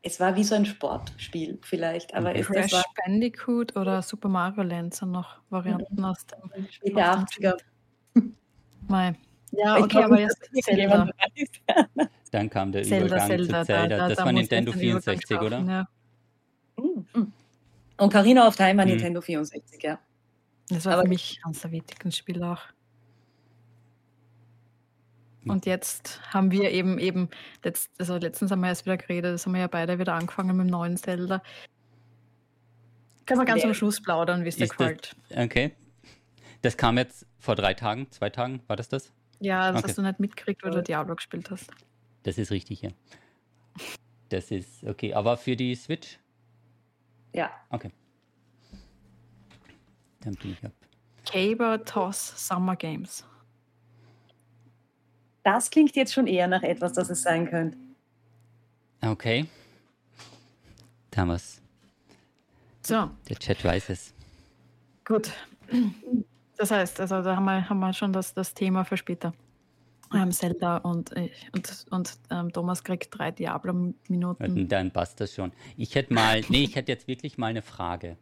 [0.02, 2.14] es war wie so ein Sportspiel vielleicht.
[2.14, 6.04] Aber es, Crash war Bandicoot oder Super Mario Land sind noch Varianten mhm.
[6.04, 7.56] aus dem Späte 80er.
[8.88, 9.14] Mai.
[9.52, 11.10] Ja, okay, glaub, aber jetzt Zelda.
[12.30, 13.88] Dann kam der Zelda, Übergang Zelda, zu Zelda.
[13.88, 15.60] Da, da, das da war Nintendo 64, oder?
[15.60, 15.88] Ja.
[16.76, 17.32] Mhm.
[17.98, 18.92] Und Karina of Time war mhm.
[18.92, 19.98] Nintendo 64, ja.
[20.68, 22.62] Das war aber für mich eines der wichtigsten Spiele auch.
[25.44, 27.28] Und jetzt haben wir eben eben,
[27.64, 30.56] letzt, also letztens haben wir erst wieder geredet, das haben wir ja beide wieder angefangen
[30.56, 31.42] mit dem neuen Zelda.
[33.26, 35.16] Können wir ganz am Schluss plaudern, wie es dir gefällt.
[35.34, 35.72] Okay.
[36.62, 39.12] Das kam jetzt vor drei Tagen, zwei Tagen, war das das?
[39.38, 39.88] Ja, das okay.
[39.88, 41.70] hast du nicht mitgekriegt, weil du Diablo gespielt hast.
[42.22, 42.90] Das ist richtig, ja.
[44.28, 45.14] Das ist okay.
[45.14, 46.18] Aber für die Switch?
[47.32, 47.50] Ja.
[47.70, 47.90] Okay.
[50.20, 50.72] Dann bin ich ab.
[51.24, 53.24] Caber Toss Summer Games.
[55.42, 57.78] Das klingt jetzt schon eher nach etwas, das es sein könnte.
[59.02, 59.46] Okay.
[61.10, 61.60] Thomas.
[62.82, 63.10] So.
[63.28, 64.14] Der Chat weiß es.
[65.04, 65.32] Gut.
[66.56, 69.32] Das heißt, also da haben wir, haben wir schon das, das Thema für später.
[70.12, 71.12] Ähm, Zelda und,
[71.52, 74.68] und, und ähm, Thomas kriegt drei Diablo-Minuten.
[74.68, 75.52] Dann passt das schon.
[75.76, 78.16] Ich hätte mal, nee, ich hätte jetzt wirklich mal eine Frage.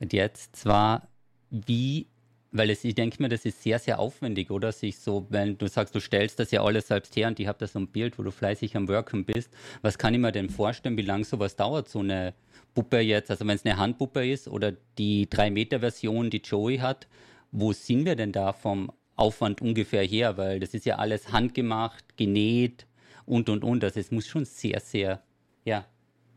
[0.00, 1.08] Und jetzt zwar,
[1.50, 2.08] wie
[2.52, 4.72] weil es, ich denke mir, das ist sehr, sehr aufwendig, oder?
[4.72, 7.58] Sich so, wenn du sagst, du stellst das ja alles selbst her und ich habe
[7.58, 9.50] da so ein Bild, wo du fleißig am Worken bist.
[9.80, 12.34] Was kann ich mir denn vorstellen, wie lange sowas dauert, so eine
[12.74, 13.30] Puppe jetzt?
[13.30, 17.08] Also wenn es eine Handpuppe ist oder die 3-Meter-Version, die Joey hat,
[17.52, 20.36] wo sind wir denn da vom Aufwand ungefähr her?
[20.36, 22.86] Weil das ist ja alles handgemacht, genäht
[23.24, 23.82] und, und, und.
[23.82, 25.22] Also es muss schon sehr, sehr,
[25.64, 25.86] ja,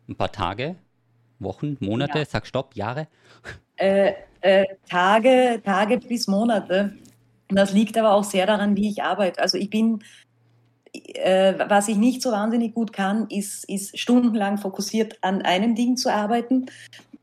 [0.08, 0.78] ein paar Tage,
[1.40, 2.26] Wochen, Monate, ja.
[2.26, 3.08] sag Stopp, Jahre.
[3.78, 6.94] Äh, äh, Tage, Tage bis Monate.
[7.50, 9.42] Das liegt aber auch sehr daran, wie ich arbeite.
[9.42, 10.04] Also ich bin,
[10.94, 15.98] äh, was ich nicht so wahnsinnig gut kann, ist, ist stundenlang fokussiert an einem Ding
[15.98, 16.68] zu arbeiten.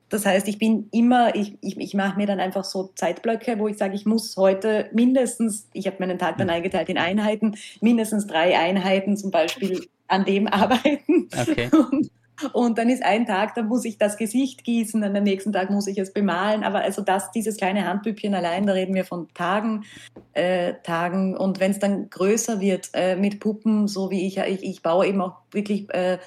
[0.09, 3.67] Das heißt, ich bin immer, ich, ich, ich mache mir dann einfach so Zeitblöcke, wo
[3.67, 6.55] ich sage, ich muss heute mindestens, ich habe meinen Tag dann mhm.
[6.55, 11.29] eingeteilt in Einheiten, mindestens drei Einheiten zum Beispiel an dem arbeiten.
[11.35, 11.71] Okay.
[11.73, 12.11] Und,
[12.53, 15.71] und dann ist ein Tag, da muss ich das Gesicht gießen, und am nächsten Tag
[15.71, 16.65] muss ich es bemalen.
[16.65, 19.85] Aber also das, dieses kleine Handbübchen allein, da reden wir von Tagen,
[20.33, 21.37] äh, Tagen.
[21.37, 25.07] Und wenn es dann größer wird äh, mit Puppen, so wie ich, ich, ich baue
[25.07, 26.19] eben auch wirklich äh,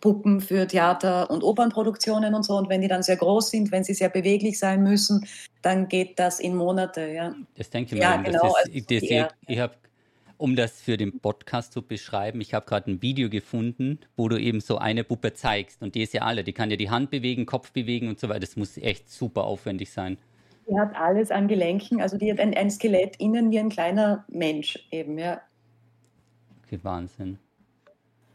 [0.00, 2.56] Puppen für Theater- und Opernproduktionen und so.
[2.56, 5.26] Und wenn die dann sehr groß sind, wenn sie sehr beweglich sein müssen,
[5.62, 7.06] dann geht das in Monate.
[7.06, 8.02] Ja, das denke ich mir.
[8.02, 8.52] Ja, genau.
[8.64, 9.74] Das ist, das, ich, ich habe
[10.42, 14.40] um das für den Podcast zu beschreiben, ich habe gerade ein Video gefunden, wo du
[14.40, 15.80] eben so eine Puppe zeigst.
[15.80, 18.28] Und die ist ja alle, die kann ja die Hand bewegen, Kopf bewegen und so
[18.28, 18.40] weiter.
[18.40, 20.18] Das muss echt super aufwendig sein.
[20.68, 24.24] Die hat alles an Gelenken, also die hat ein, ein Skelett innen wie ein kleiner
[24.28, 25.40] Mensch eben, ja.
[26.66, 27.38] Okay, Wahnsinn.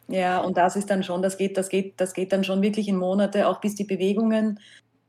[0.07, 2.87] Ja, und das ist dann schon, das geht, das geht, das geht dann schon wirklich
[2.87, 4.61] in Monate, auch bis die Bewegungen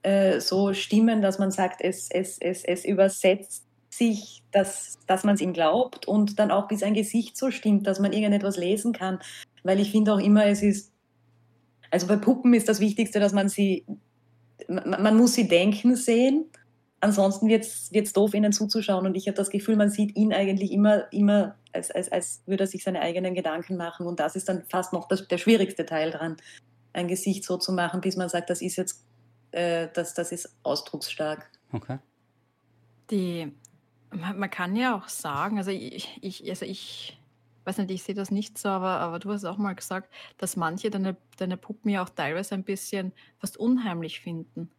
[0.02, 3.67] äh, so stimmen, dass man sagt, es, es, es, es übersetzt
[3.98, 7.86] sich, dass, dass man es ihm glaubt und dann auch bis ein Gesicht so stimmt,
[7.86, 9.18] dass man irgendetwas lesen kann.
[9.62, 10.92] Weil ich finde auch immer, es ist,
[11.90, 13.84] also bei Puppen ist das Wichtigste, dass man sie,
[14.68, 16.46] man, man muss sie denken sehen.
[17.00, 19.06] Ansonsten wird es doof, ihnen zuzuschauen.
[19.06, 22.64] Und ich habe das Gefühl, man sieht ihn eigentlich immer, immer als, als, als würde
[22.64, 24.06] er sich seine eigenen Gedanken machen.
[24.06, 26.36] Und das ist dann fast noch das, der schwierigste Teil dran,
[26.92, 29.04] ein Gesicht so zu machen, bis man sagt, das ist jetzt,
[29.52, 31.50] äh, das, das ist ausdrucksstark.
[31.72, 31.98] Okay.
[33.10, 33.52] Die
[34.10, 37.18] man, kann ja auch sagen, also ich, ich, also ich
[37.64, 40.56] weiß nicht, ich sehe das nicht so, aber, aber du hast auch mal gesagt, dass
[40.56, 44.70] manche deine, deine Puppen ja auch teilweise ein bisschen fast unheimlich finden.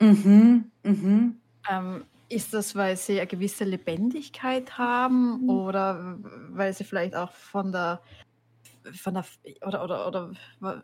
[0.00, 1.40] Mhm, mhm.
[1.68, 5.48] Ähm, ist das, weil sie eine gewisse Lebendigkeit haben mhm.
[5.50, 6.18] oder
[6.50, 8.00] weil sie vielleicht auch von der
[8.94, 9.24] von der
[9.64, 10.32] oder, oder, oder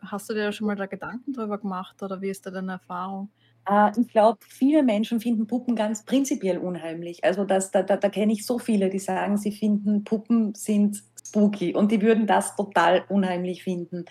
[0.05, 3.29] hast du dir schon mal da Gedanken drüber gemacht oder wie ist da deine Erfahrung?
[3.67, 7.23] Äh, ich glaube, viele Menschen finden Puppen ganz prinzipiell unheimlich.
[7.23, 11.03] Also das, da, da, da kenne ich so viele, die sagen, sie finden Puppen sind
[11.25, 14.05] spooky und die würden das total unheimlich finden.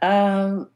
[0.00, 0.66] Ähm,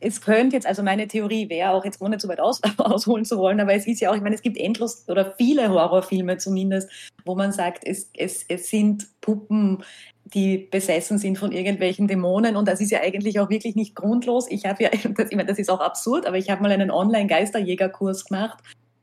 [0.00, 3.38] es könnte jetzt, also meine Theorie wäre auch jetzt ohne zu weit aus, ausholen zu
[3.38, 6.88] wollen, aber es ist ja auch, ich meine, es gibt endlos oder viele Horrorfilme zumindest,
[7.24, 9.84] wo man sagt, es, es, es sind Puppen,
[10.24, 12.56] die besessen sind von irgendwelchen Dämonen.
[12.56, 14.46] Und das ist ja eigentlich auch wirklich nicht grundlos.
[14.50, 16.90] Ich habe ja, das, ich meine, das ist auch absurd, aber ich habe mal einen
[16.90, 18.58] Online-Geisterjägerkurs gemacht.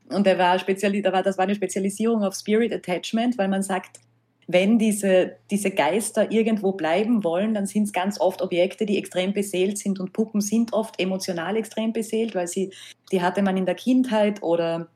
[0.08, 3.62] Und der war speziell, da war, das war eine Spezialisierung auf Spirit Attachment, weil man
[3.62, 4.00] sagt,
[4.52, 9.32] wenn diese, diese Geister irgendwo bleiben wollen, dann sind es ganz oft Objekte, die extrem
[9.32, 10.00] beseelt sind.
[10.00, 12.72] Und Puppen sind oft emotional extrem beseelt, weil sie,
[13.12, 14.88] die hatte man in der Kindheit oder,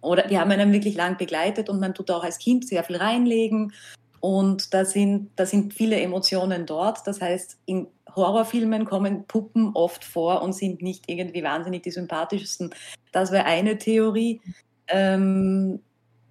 [0.00, 2.96] oder die haben einen wirklich lang begleitet und man tut auch als Kind sehr viel
[2.96, 3.72] reinlegen
[4.20, 7.06] und da sind, da sind viele Emotionen dort.
[7.06, 12.74] Das heißt, in Horrorfilmen kommen Puppen oft vor und sind nicht irgendwie wahnsinnig die sympathischsten.
[13.12, 14.40] Das wäre eine Theorie.
[14.88, 15.80] Ähm,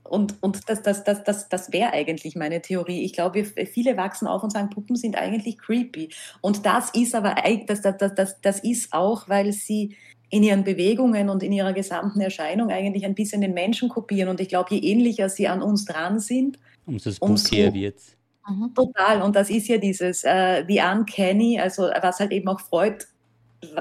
[0.09, 3.03] und, und das, das, das, das, das wäre eigentlich meine Theorie.
[3.03, 6.09] Ich glaube, viele wachsen auf und sagen, Puppen sind eigentlich creepy.
[6.41, 7.35] Und das ist aber,
[7.67, 9.95] das, das, das, das ist auch, weil sie
[10.29, 14.29] in ihren Bewegungen und in ihrer gesamten Erscheinung eigentlich ein bisschen den Menschen kopieren.
[14.29, 17.99] Und ich glaube, je ähnlicher sie an uns dran sind, Umso spookier wird
[18.47, 18.73] mhm.
[18.75, 19.21] Total.
[19.21, 23.05] Und das ist ja dieses äh, The Uncanny, also was halt eben auch Freud,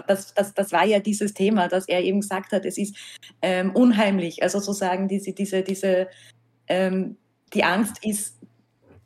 [0.06, 2.96] das, das, das war ja dieses Thema, dass er eben gesagt hat, es ist
[3.42, 4.42] ähm, unheimlich.
[4.42, 6.08] Also sozusagen diese, diese, diese,
[6.68, 7.16] ähm,
[7.52, 8.38] die Angst ist,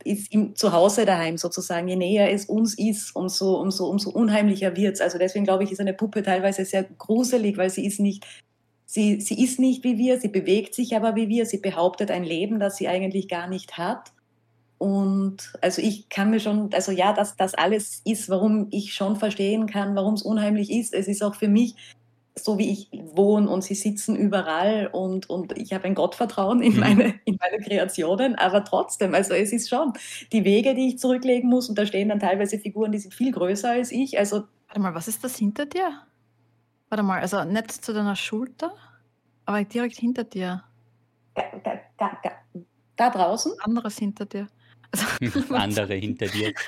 [0.05, 1.89] ist im Zuhause daheim sozusagen.
[1.89, 5.01] Je näher es uns ist, umso, umso, umso unheimlicher wird es.
[5.01, 8.25] Also deswegen glaube ich, ist eine Puppe teilweise sehr gruselig, weil sie ist nicht
[8.91, 12.25] Sie, sie ist nicht wie wir, sie bewegt sich aber wie wir, sie behauptet ein
[12.25, 14.13] Leben, das sie eigentlich gar nicht hat.
[14.79, 19.17] Und also ich kann mir schon, also ja, dass das alles ist, warum ich schon
[19.17, 20.95] verstehen kann, warum es unheimlich ist.
[20.95, 21.75] Es ist auch für mich
[22.39, 26.75] so wie ich wohne und sie sitzen überall und, und ich habe ein Gottvertrauen in
[26.75, 26.81] mhm.
[26.81, 29.93] meine, in meine Kreationen, aber trotzdem, also es ist schon
[30.33, 33.33] die Wege, die ich zurücklegen muss und da stehen dann teilweise Figuren, die sind viel
[33.33, 34.19] größer als ich.
[34.19, 36.03] Also Warte mal, was ist das hinter dir?
[36.89, 38.73] Warte mal, also nicht zu deiner Schulter,
[39.45, 40.63] aber direkt hinter dir.
[41.35, 41.81] Da, da,
[42.23, 42.33] da,
[42.97, 43.53] da draußen?
[43.61, 44.49] Anderes hinter dir.
[44.91, 46.53] Also, Andere hinter dir.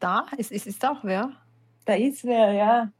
[0.00, 0.28] Da?
[0.36, 1.32] Ist, ist, ist auch wer?
[1.84, 2.92] Da ist wer, ja.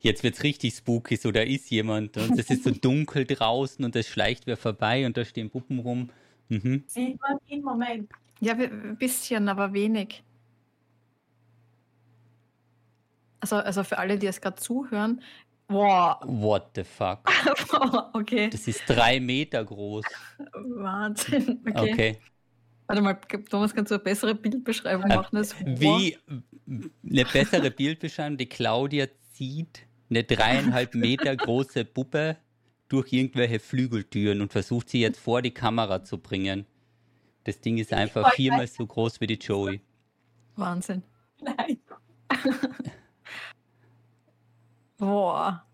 [0.00, 3.84] Jetzt wird es richtig spooky, so da ist jemand und es ist so dunkel draußen
[3.84, 6.10] und es schleicht wer vorbei und da stehen Puppen rum.
[6.48, 6.82] Mhm.
[6.86, 7.62] Sieht man ihn?
[7.62, 8.10] Moment.
[8.40, 10.22] Ja, ein bisschen, aber wenig.
[13.40, 15.22] Also, also für alle, die es gerade zuhören,
[15.68, 16.16] wow.
[16.24, 17.20] What the fuck?
[18.14, 18.50] okay.
[18.50, 20.04] Das ist drei Meter groß.
[20.52, 21.60] Wahnsinn.
[21.68, 21.92] Okay.
[21.92, 22.18] okay.
[22.86, 23.18] Warte mal,
[23.50, 25.36] Thomas, kannst du eine bessere Bildbeschreibung äh, machen?
[25.36, 28.38] Als Wie eine bessere Bildbeschreibung?
[28.38, 32.38] Die Claudia zieht eine dreieinhalb Meter große Puppe
[32.88, 36.64] durch irgendwelche Flügeltüren und versucht sie jetzt vor die Kamera zu bringen.
[37.44, 39.80] Das Ding ist einfach viermal so groß wie die Joey.
[40.56, 41.02] Wahnsinn.
[41.40, 41.78] Nein.
[44.98, 45.64] Boah.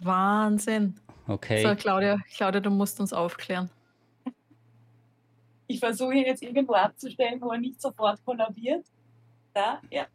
[0.00, 0.94] Wahnsinn.
[1.26, 1.62] Okay.
[1.62, 3.70] So, Claudia, Claudia, du musst uns aufklären.
[5.66, 8.86] Ich versuche ihn jetzt irgendwo abzustellen, wo er nicht sofort kollabiert.
[9.52, 10.06] Da, ja.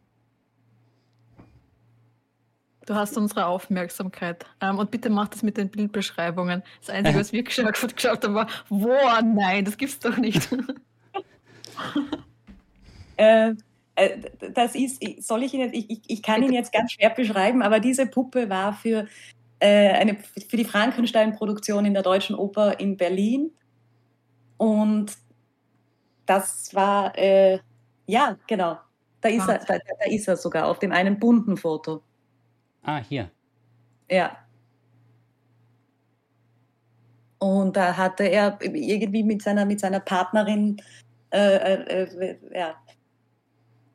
[2.86, 4.44] Du hast unsere Aufmerksamkeit.
[4.60, 6.62] Ähm, und bitte mach das mit den Bildbeschreibungen.
[6.80, 10.48] Das Einzige, was wir geschaut, geschaut haben, war, boah, nein, das gibt's doch nicht.
[13.16, 13.54] äh, äh,
[14.52, 18.06] das ist, soll ich Ihnen, ich, ich kann ihn jetzt ganz schwer beschreiben, aber diese
[18.06, 19.06] Puppe war für,
[19.60, 23.52] äh, eine, für die Frankenstein-Produktion in der Deutschen Oper in Berlin.
[24.56, 25.12] Und
[26.26, 27.58] das war, äh,
[28.06, 28.78] ja, genau,
[29.20, 32.02] da ist, er, da, da ist er sogar auf dem einen bunten Foto.
[32.82, 33.30] Ah, hier.
[34.10, 34.36] Ja.
[37.38, 40.78] Und da hatte er irgendwie mit seiner, mit seiner Partnerin
[41.30, 42.74] äh, äh, äh ja,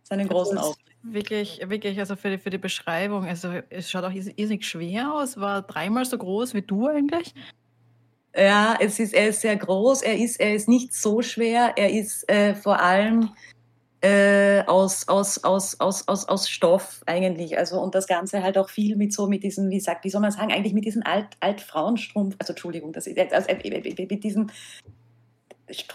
[0.10, 0.86] seinen großen Auftritt.
[1.02, 5.38] Wirklich, wirklich, also für die, für die Beschreibung, also es schaut auch irrsinnig schwer aus,
[5.38, 7.34] war dreimal so groß wie du eigentlich.
[8.36, 11.90] Ja, es ist, er ist sehr groß, er ist, er ist nicht so schwer, er
[11.92, 13.32] ist äh, vor allem
[14.02, 17.58] äh, aus, aus, aus, aus, aus, aus Stoff eigentlich.
[17.58, 20.22] Also und das Ganze halt auch viel mit so mit diesen, wie sagt, wie soll
[20.22, 24.52] man sagen, eigentlich mit diesen Alt, Altfrauenstrumpf, also Entschuldigung, das ist also, mit diesen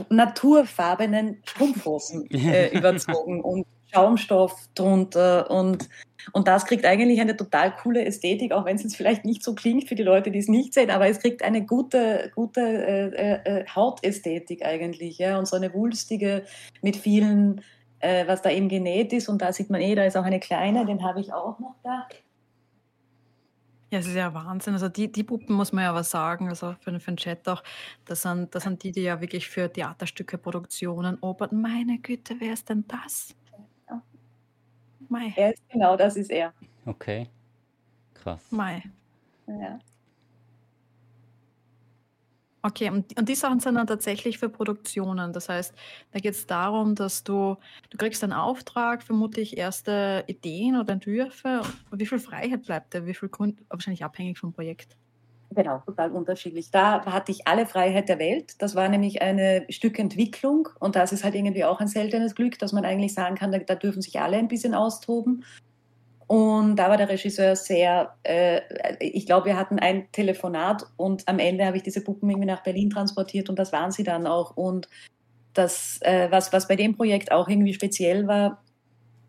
[0.09, 5.89] naturfarbenen Strumpfhosen äh, überzogen und Schaumstoff drunter und,
[6.33, 9.55] und das kriegt eigentlich eine total coole Ästhetik, auch wenn es jetzt vielleicht nicht so
[9.55, 13.61] klingt für die Leute, die es nicht sehen, aber es kriegt eine gute, gute äh,
[13.61, 16.45] äh, Hautästhetik eigentlich, ja, und so eine wulstige
[16.83, 17.61] mit vielen
[18.05, 19.29] äh, was da eben genäht ist.
[19.29, 21.77] Und da sieht man eh, da ist auch eine kleine, den habe ich auch noch
[21.83, 22.07] da.
[23.91, 24.75] Ja, es ist ja Wahnsinn.
[24.75, 27.63] Also die, die Puppen muss man ja was sagen, also für, für den Chat auch,
[28.05, 32.53] das sind, das sind die, die ja wirklich für Theaterstücke, Produktionen, Opern, meine Güte, wer
[32.53, 33.35] ist denn das?
[35.15, 35.33] Mai.
[35.37, 36.53] Er ist genau, das ist er.
[36.87, 37.29] Okay,
[38.15, 38.51] krass.
[38.51, 38.83] Mai.
[39.47, 39.79] Ja.
[42.63, 45.33] Okay, und, und die Sachen sind dann tatsächlich für Produktionen.
[45.33, 45.75] Das heißt,
[46.13, 47.57] da geht es darum, dass du,
[47.91, 51.61] du kriegst einen Auftrag, vermutlich erste Ideen oder Entwürfe.
[51.93, 53.07] Wie viel Freiheit bleibt da?
[53.07, 54.97] Wie viel Grund, wahrscheinlich abhängig vom Projekt.
[55.55, 56.71] Genau, total unterschiedlich.
[56.71, 58.61] Da hatte ich alle Freiheit der Welt.
[58.61, 62.73] Das war nämlich eine Stückentwicklung und das ist halt irgendwie auch ein seltenes Glück, dass
[62.73, 65.45] man eigentlich sagen kann, da, da dürfen sich alle ein bisschen austoben.
[66.27, 68.63] Und da war der Regisseur sehr, äh,
[68.99, 72.63] ich glaube, wir hatten ein Telefonat und am Ende habe ich diese Puppen irgendwie nach
[72.63, 74.57] Berlin transportiert und das waren sie dann auch.
[74.57, 74.89] Und
[75.53, 78.64] das, äh, was, was bei dem Projekt auch irgendwie speziell war,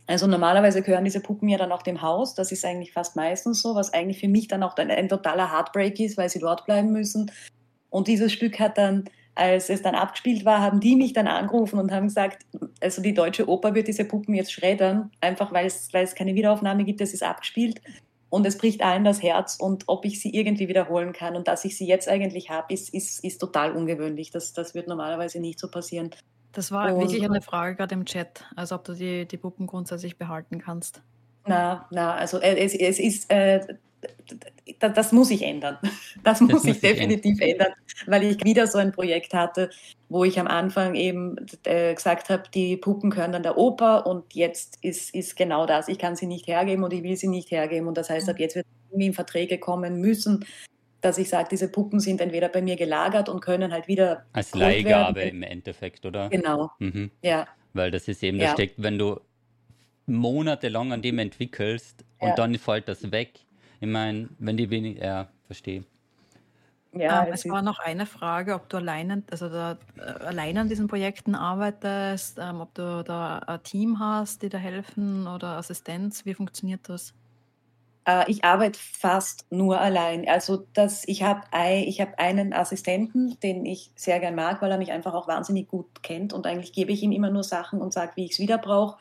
[0.07, 3.61] also normalerweise gehören diese Puppen ja dann auch dem Haus, das ist eigentlich fast meistens
[3.61, 6.65] so, was eigentlich für mich dann auch ein, ein totaler Heartbreak ist, weil sie dort
[6.65, 7.31] bleiben müssen.
[7.89, 11.77] Und dieses Stück hat dann als es dann abgespielt war, haben die mich dann angerufen
[11.77, 12.45] und haben gesagt,
[12.81, 16.35] also die Deutsche Oper wird diese Puppen jetzt schreddern, einfach weil es, weil es keine
[16.35, 17.81] Wiederaufnahme gibt, es ist abgespielt
[18.29, 21.65] und es bricht allen das Herz und ob ich sie irgendwie wiederholen kann und dass
[21.65, 24.31] ich sie jetzt eigentlich habe, ist, ist, ist total ungewöhnlich.
[24.31, 26.11] Das, das wird normalerweise nicht so passieren.
[26.55, 29.67] Das war und, wirklich eine Frage gerade im Chat, also ob du die, die Puppen
[29.67, 31.01] grundsätzlich behalten kannst.
[31.45, 33.75] Na, na, also äh, es, es ist, äh,
[34.79, 35.77] das muss ich ändern.
[36.23, 37.67] Das muss, das muss ich definitiv ändern.
[37.67, 37.73] ändern,
[38.07, 39.69] weil ich wieder so ein Projekt hatte,
[40.07, 44.33] wo ich am Anfang eben äh, gesagt habe, die Puppen gehören dann der Oper und
[44.33, 45.89] jetzt ist, ist genau das.
[45.89, 48.39] Ich kann sie nicht hergeben und ich will sie nicht hergeben und das heißt, ab
[48.39, 50.45] jetzt wird irgendwie in Verträge kommen müssen,
[51.05, 54.25] dass ich sage, diese Puppen sind entweder bei mir gelagert und können halt wieder.
[54.33, 56.29] Als Leihgabe im Endeffekt, oder?
[56.29, 56.71] Genau.
[56.79, 57.11] Mhm.
[57.21, 57.47] Ja.
[57.73, 58.47] Weil das ist eben, ja.
[58.47, 59.19] da steckt, wenn du
[60.07, 62.35] monatelang an dem entwickelst und ja.
[62.35, 63.39] dann fällt das weg.
[63.79, 65.83] Ich meine, wenn die wenig, ja, verstehe.
[66.93, 70.69] Ja, ähm, es war noch eine Frage, ob du allein, also da, äh, allein an
[70.69, 76.25] diesen Projekten arbeitest, ähm, ob du da ein Team hast, die da helfen oder Assistenz.
[76.25, 77.13] Wie funktioniert das?
[78.05, 80.27] Äh, ich arbeite fast nur allein.
[80.27, 81.41] Also das, ich habe
[81.85, 85.67] ich hab einen Assistenten, den ich sehr gern mag, weil er mich einfach auch wahnsinnig
[85.67, 88.39] gut kennt und eigentlich gebe ich ihm immer nur Sachen und sage, wie ich es
[88.39, 88.97] wieder brauche.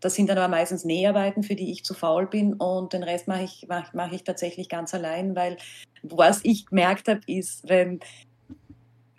[0.00, 3.28] Das sind dann aber meistens Näharbeiten, für die ich zu faul bin und den Rest
[3.28, 5.58] mache ich, mach, mach ich tatsächlich ganz allein, weil
[6.02, 8.00] was ich gemerkt habe, ist, wenn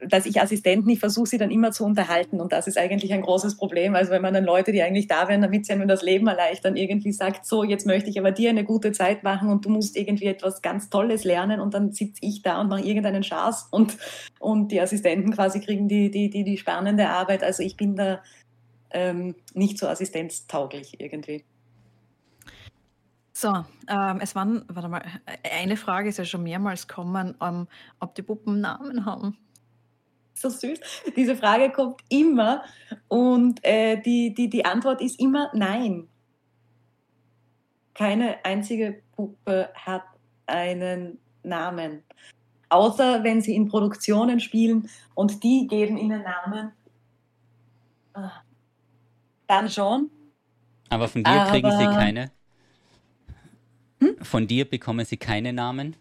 [0.07, 3.21] dass ich Assistenten, ich versuche sie dann immer zu unterhalten und das ist eigentlich ein
[3.21, 3.95] großes Problem.
[3.95, 6.75] Also wenn man dann Leute, die eigentlich da wären, damit sie einem das Leben erleichtern,
[6.75, 9.95] irgendwie sagt, so, jetzt möchte ich aber dir eine gute Zeit machen und du musst
[9.95, 13.97] irgendwie etwas ganz Tolles lernen und dann sitze ich da und mache irgendeinen Schaß und,
[14.39, 17.43] und die Assistenten quasi kriegen die, die, die, die spannende Arbeit.
[17.43, 18.21] Also ich bin da
[18.89, 21.45] ähm, nicht so assistenztauglich irgendwie.
[23.33, 25.03] So, ähm, es waren, warte mal,
[25.59, 27.67] eine Frage ist ja schon mehrmals gekommen, ähm,
[27.99, 29.37] ob die Puppen Namen haben.
[30.41, 30.79] So süß.
[31.15, 32.63] Diese Frage kommt immer
[33.07, 36.07] und äh, die, die, die Antwort ist immer nein.
[37.93, 40.03] Keine einzige Puppe hat
[40.47, 42.03] einen Namen.
[42.69, 46.71] Außer wenn sie in Produktionen spielen und die geben ihnen Namen.
[48.13, 48.41] Ah
[49.51, 50.09] dann schon.
[50.89, 52.31] Aber von dir Aber, kriegen sie keine?
[53.99, 54.15] Hm?
[54.21, 55.95] Von dir bekommen sie keine Namen?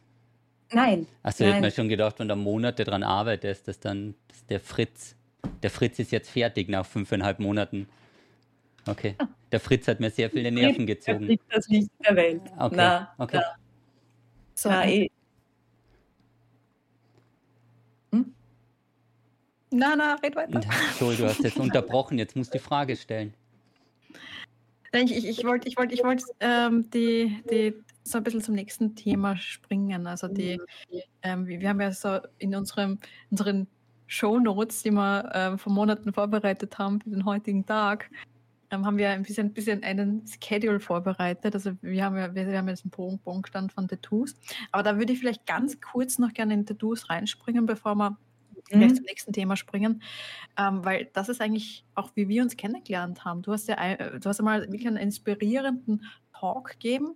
[0.72, 1.06] Nein.
[1.22, 4.14] Achso, ich hätte mir schon gedacht, wenn du Monate daran arbeitest, dass dann
[4.50, 5.16] der Fritz,
[5.62, 7.88] der Fritz ist jetzt fertig nach fünfeinhalb Monaten.
[8.86, 9.14] Okay.
[9.52, 11.26] Der Fritz hat mir sehr viele Nerven gezogen.
[11.28, 12.42] Der das Licht der Welt.
[12.58, 12.76] Okay.
[12.76, 13.38] Na, okay.
[13.38, 13.56] Na.
[14.54, 15.08] So, na, eh.
[19.72, 20.60] Na, na, red weiter.
[20.88, 23.34] Entschuldigung, du hast jetzt unterbrochen, jetzt musst du die Frage stellen.
[24.92, 28.56] Ich, ich, ich wollte ich wollt, ich wollt, ähm, die, die, so ein bisschen zum
[28.56, 30.08] nächsten Thema springen.
[30.08, 30.60] Also die,
[31.22, 32.98] ähm, wir haben ja so in unserem,
[33.30, 33.68] unseren
[34.10, 38.10] Shownotes, die wir ähm, vor Monaten vorbereitet haben für den heutigen Tag,
[38.72, 41.54] ähm, haben wir ein bisschen, ein bisschen einen Schedule vorbereitet.
[41.54, 44.34] Also wir haben ja, wir, wir haben jetzt einen Bogenstand von Tattoos.
[44.72, 48.18] Aber da würde ich vielleicht ganz kurz noch gerne in Tattoos reinspringen, bevor wir
[48.64, 48.96] gleich mhm.
[48.96, 50.02] zum nächsten Thema springen,
[50.58, 53.42] ähm, weil das ist eigentlich auch, wie wir uns kennengelernt haben.
[53.42, 56.04] Du hast ja du hast einmal wirklich einen inspirierenden
[56.36, 57.14] Talk gegeben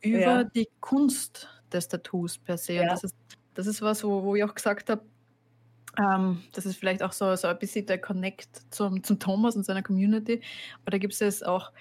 [0.00, 0.44] über ja.
[0.44, 2.74] die Kunst des Tattoos per se.
[2.74, 2.82] Ja.
[2.82, 3.16] Und das ist,
[3.54, 5.02] das ist was, wo, wo ich auch gesagt habe,
[5.98, 9.64] ähm, das ist vielleicht auch so, so ein bisschen der Connect zum, zum Thomas und
[9.64, 10.42] seiner Community.
[10.82, 11.72] Aber da gibt es auch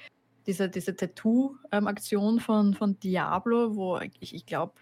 [0.47, 4.73] diese, diese Tattoo-Aktion ähm, von, von Diablo, wo ich, ich glaube,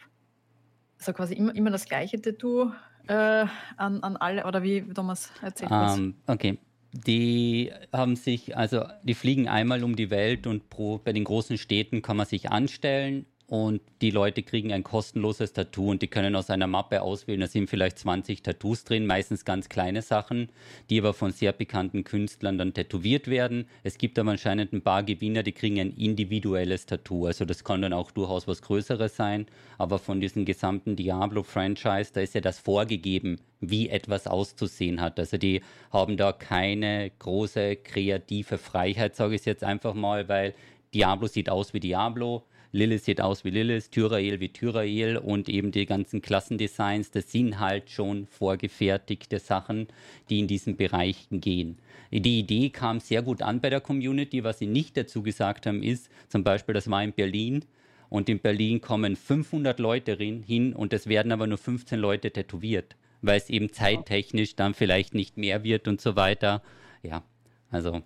[1.00, 2.72] also quasi immer, immer das gleiche Tattoo
[3.08, 3.46] äh,
[3.78, 6.58] an, an alle, oder wie Thomas erzählt um, Okay.
[6.96, 11.58] Die haben sich, also die fliegen einmal um die Welt und pro, bei den großen
[11.58, 16.36] Städten kann man sich anstellen und die Leute kriegen ein kostenloses Tattoo und die können
[16.36, 17.42] aus einer Mappe auswählen.
[17.42, 20.50] Da sind vielleicht 20 Tattoos drin, meistens ganz kleine Sachen,
[20.90, 23.68] die aber von sehr bekannten Künstlern dann tätowiert werden.
[23.84, 27.26] Es gibt aber anscheinend ein paar Gewinner, die kriegen ein individuelles Tattoo.
[27.26, 29.46] Also das kann dann auch durchaus was Größeres sein.
[29.78, 35.20] Aber von diesem gesamten Diablo-Franchise, da ist ja das vorgegeben, wie etwas auszusehen hat.
[35.20, 40.56] Also die haben da keine große kreative Freiheit, sage ich jetzt einfach mal, weil
[40.94, 42.44] Diablo sieht aus wie Diablo
[42.76, 47.60] Lilith sieht aus wie Lilith, Tyrael wie Tyrael und eben die ganzen Klassendesigns, das sind
[47.60, 49.88] halt schon vorgefertigte Sachen,
[50.32, 51.78] die in diesen Bereichen gehen.
[52.10, 54.44] Die Idee kam sehr gut an bei der Community.
[54.44, 57.64] Was sie nicht dazu gesagt haben, ist zum Beispiel, das war in Berlin
[58.10, 62.96] und in Berlin kommen 500 Leute hin und es werden aber nur 15 Leute tätowiert,
[63.22, 66.64] weil es eben zeittechnisch dann vielleicht nicht mehr wird und so weiter.
[67.04, 67.24] Ja,
[67.70, 68.02] also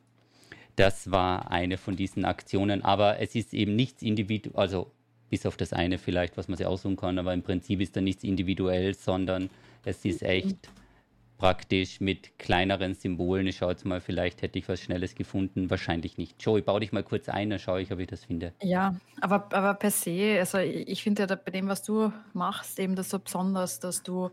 [0.77, 4.91] das war eine von diesen Aktionen, aber es ist eben nichts individuell, also
[5.29, 8.01] bis auf das eine vielleicht, was man sich aussuchen kann, aber im Prinzip ist da
[8.01, 9.49] nichts individuell, sondern
[9.83, 10.69] es ist echt
[11.37, 13.47] praktisch mit kleineren Symbolen.
[13.47, 15.69] Ich schaue jetzt mal, vielleicht hätte ich was Schnelles gefunden.
[15.69, 16.41] Wahrscheinlich nicht.
[16.41, 18.53] Joey, baue dich mal kurz ein, dann schaue ich, ob ich das finde.
[18.61, 22.95] Ja, aber, aber per se, also ich finde ja bei dem, was du machst, eben
[22.95, 24.31] das so besonders, dass du,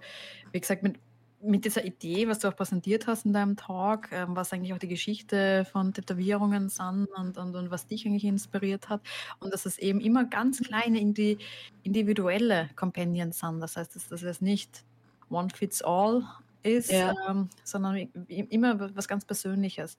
[0.53, 0.97] wie gesagt, mit
[1.45, 4.79] mit dieser Idee, was du auch präsentiert hast in deinem Talk, ähm, was eigentlich auch
[4.79, 9.01] die Geschichte von Tätowierungen sind und, und, und was dich eigentlich inspiriert hat.
[9.41, 11.39] Und dass es eben immer ganz kleine indi
[11.83, 13.61] individuelle Companions sind.
[13.61, 14.85] Das heißt, dass, dass es nicht
[15.31, 16.25] one fits all
[16.63, 17.13] ist, ja.
[17.29, 17.97] ähm, sondern
[18.29, 19.99] immer was ganz Persönliches.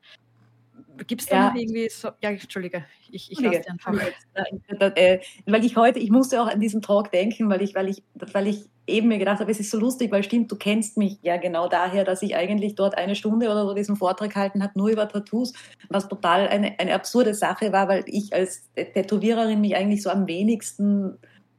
[1.07, 1.55] Gibt es da ja.
[1.55, 3.93] irgendwie so, ja, Entschuldige, ich, ich lasse dir einfach.
[4.95, 8.03] Äh, weil ich heute, ich musste auch an diesen Talk denken, weil ich, weil ich,
[8.33, 11.17] weil ich eben mir gedacht habe, es ist so lustig, weil stimmt, du kennst mich
[11.21, 14.73] ja genau daher, dass ich eigentlich dort eine Stunde oder so diesen Vortrag gehalten habe,
[14.75, 15.53] nur über Tattoos,
[15.89, 20.27] was total eine, eine absurde Sache war, weil ich als Tätowiererin mich eigentlich so am
[20.27, 21.17] wenigsten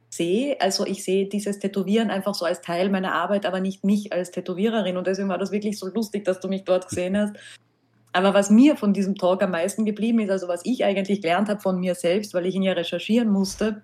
[0.09, 0.59] sehe.
[0.61, 4.31] Also ich sehe dieses Tätowieren einfach so als Teil meiner Arbeit, aber nicht mich als
[4.31, 4.97] Tätowiererin.
[4.97, 7.35] Und deswegen war das wirklich so lustig, dass du mich dort gesehen hast.
[8.13, 11.49] Aber was mir von diesem Talk am meisten geblieben ist, also was ich eigentlich gelernt
[11.49, 13.83] habe von mir selbst, weil ich ihn ja recherchieren musste,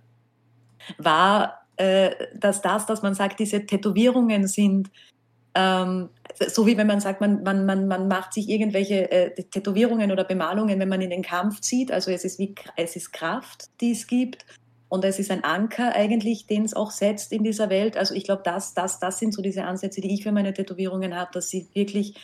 [0.97, 4.89] war, dass das, dass man sagt, diese Tätowierungen sind,
[5.55, 6.09] ähm,
[6.47, 10.23] so wie wenn man sagt, man, man, man, man macht sich irgendwelche äh, Tätowierungen oder
[10.23, 11.91] Bemalungen, wenn man in den Kampf zieht.
[11.91, 14.45] Also es ist, wie, es ist Kraft, die es gibt.
[14.89, 17.97] Und es ist ein Anker eigentlich, den es auch setzt in dieser Welt.
[17.97, 21.15] Also ich glaube, das, das, das sind so diese Ansätze, die ich für meine Tätowierungen
[21.15, 22.15] habe, dass sie wirklich,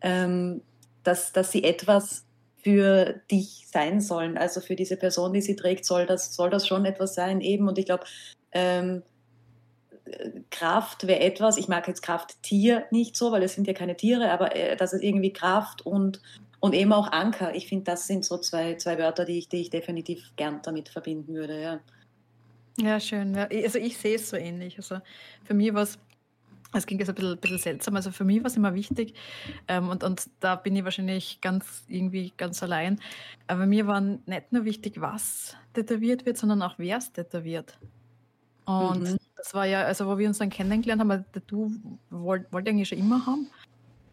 [0.00, 0.62] ähm,
[1.02, 2.24] dass, dass sie etwas
[2.62, 4.38] für dich sein sollen.
[4.38, 7.68] Also für diese Person, die sie trägt, soll das, soll das schon etwas sein eben.
[7.68, 8.04] Und ich glaube,
[8.54, 9.02] ähm,
[10.50, 14.30] Kraft wäre etwas, ich mag jetzt Krafttier nicht so, weil es sind ja keine Tiere,
[14.30, 16.20] aber äh, das ist irgendwie Kraft und,
[16.60, 17.54] und eben auch Anker.
[17.54, 20.88] Ich finde, das sind so zwei, zwei Wörter, die ich, die ich definitiv gern damit
[20.88, 21.60] verbinden würde.
[21.60, 21.80] Ja,
[22.78, 23.34] ja schön.
[23.34, 23.48] Ja.
[23.50, 24.76] Also ich sehe es so ähnlich.
[24.76, 24.98] Also
[25.44, 25.98] für mich war es
[26.76, 27.96] es ging jetzt ein bisschen, bisschen seltsam.
[27.96, 29.14] Also für mich war es immer wichtig
[29.68, 33.00] ähm, und, und da bin ich wahrscheinlich ganz irgendwie ganz allein.
[33.46, 37.78] Aber mir war nicht nur wichtig, was tätowiert wird, sondern auch wer es tätowiert.
[38.64, 39.16] Und mhm.
[39.36, 41.72] das war ja, also wo wir uns dann kennengelernt haben, du
[42.10, 43.48] wollt, wollte eigentlich schon immer haben.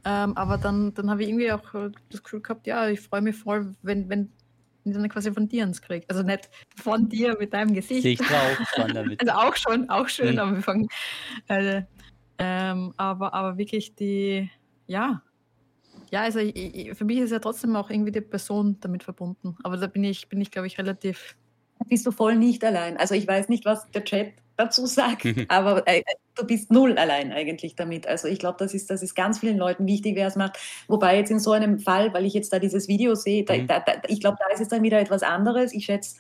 [0.04, 1.62] Ähm, aber dann, dann habe ich irgendwie auch
[2.10, 4.32] das Gefühl gehabt, ja, ich freue mich voll, wenn, wenn
[4.84, 6.06] ich dann quasi von dir ins kriege.
[6.10, 8.02] Also nicht von dir mit deinem Gesicht.
[8.02, 9.22] Sicht auch schon damit.
[9.28, 10.40] Also auch schon, auch schön, mhm.
[10.40, 10.88] aber wir fangen.
[11.48, 11.84] Äh,
[12.40, 14.50] ähm, aber, aber wirklich die,
[14.88, 15.22] ja.
[16.10, 19.56] Ja, also ich, ich, für mich ist ja trotzdem auch irgendwie die Person damit verbunden.
[19.64, 21.36] Aber da bin ich, bin ich, glaube ich, relativ
[21.88, 22.98] bist du voll nicht allein.
[22.98, 26.04] Also ich weiß nicht, was der Chat dazu sagt, aber äh,
[26.36, 28.08] du bist null allein eigentlich damit.
[28.08, 30.58] Also ich glaube, das ist, das ist ganz vielen Leuten wichtig, wer es macht.
[30.88, 33.68] Wobei jetzt in so einem Fall, weil ich jetzt da dieses Video sehe, da, mhm.
[33.68, 35.74] da, da, ich glaube, da ist es dann wieder etwas anderes.
[35.74, 36.18] Ich schätze,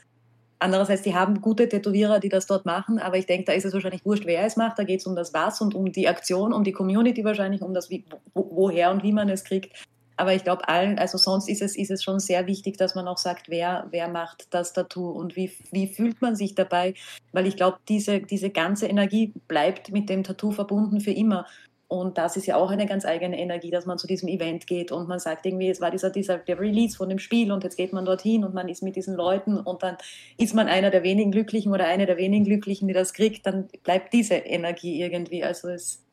[0.59, 3.73] andererseits, die haben gute Tätowierer, die das dort machen, aber ich denke, da ist es
[3.73, 4.77] wahrscheinlich wurscht, wer es macht.
[4.79, 7.73] Da geht es um das Was und um die Aktion, um die Community wahrscheinlich, um
[7.73, 9.87] das, wie, wo, woher und wie man es kriegt.
[10.21, 13.07] Aber ich glaube, allen, also sonst ist es, ist es schon sehr wichtig, dass man
[13.07, 16.93] auch sagt, wer, wer macht das Tattoo und wie, wie fühlt man sich dabei.
[17.31, 21.47] Weil ich glaube, diese, diese ganze Energie bleibt mit dem Tattoo verbunden für immer.
[21.87, 24.91] Und das ist ja auch eine ganz eigene Energie, dass man zu diesem Event geht
[24.91, 27.75] und man sagt irgendwie, es war dieser, dieser der Release von dem Spiel und jetzt
[27.75, 29.97] geht man dorthin und man ist mit diesen Leuten und dann
[30.37, 33.69] ist man einer der wenigen Glücklichen oder eine der wenigen Glücklichen, die das kriegt, dann
[33.83, 35.43] bleibt diese Energie irgendwie.
[35.43, 36.03] Also es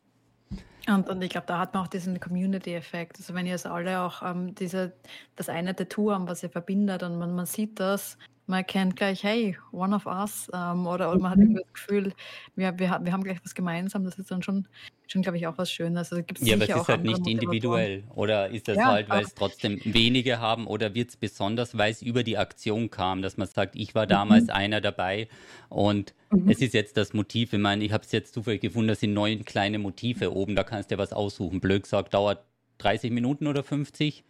[0.95, 3.19] und, und ich glaube, da hat man auch diesen Community-Effekt.
[3.19, 4.93] Also wenn ihr es alle auch ähm, diese,
[5.37, 8.17] das eine Tattoo haben, was ihr verbindet und man, man sieht das,
[8.49, 11.55] man erkennt gleich, hey, one of us, ähm, oder, oder man hat mhm.
[11.55, 12.13] das Gefühl,
[12.57, 14.67] wir, wir, wir haben gleich was gemeinsam, das ist dann schon,
[15.07, 16.11] schon glaube ich, auch was Schönes.
[16.13, 19.25] Also gibt's ja, aber es ist halt nicht individuell, oder ist das ja, halt, weil
[19.25, 23.37] es trotzdem wenige haben, oder wird es besonders, weil es über die Aktion kam, dass
[23.37, 24.51] man sagt, ich war damals mhm.
[24.51, 25.29] einer dabei
[25.69, 26.49] und mhm.
[26.49, 29.13] es ist jetzt das Motiv, ich meine, ich habe es jetzt zufällig gefunden, das sind
[29.13, 31.61] neun kleine Motive oben, da kannst du ja was aussuchen.
[31.61, 32.45] Blöd gesagt, dauert
[32.79, 34.25] 30 Minuten oder 50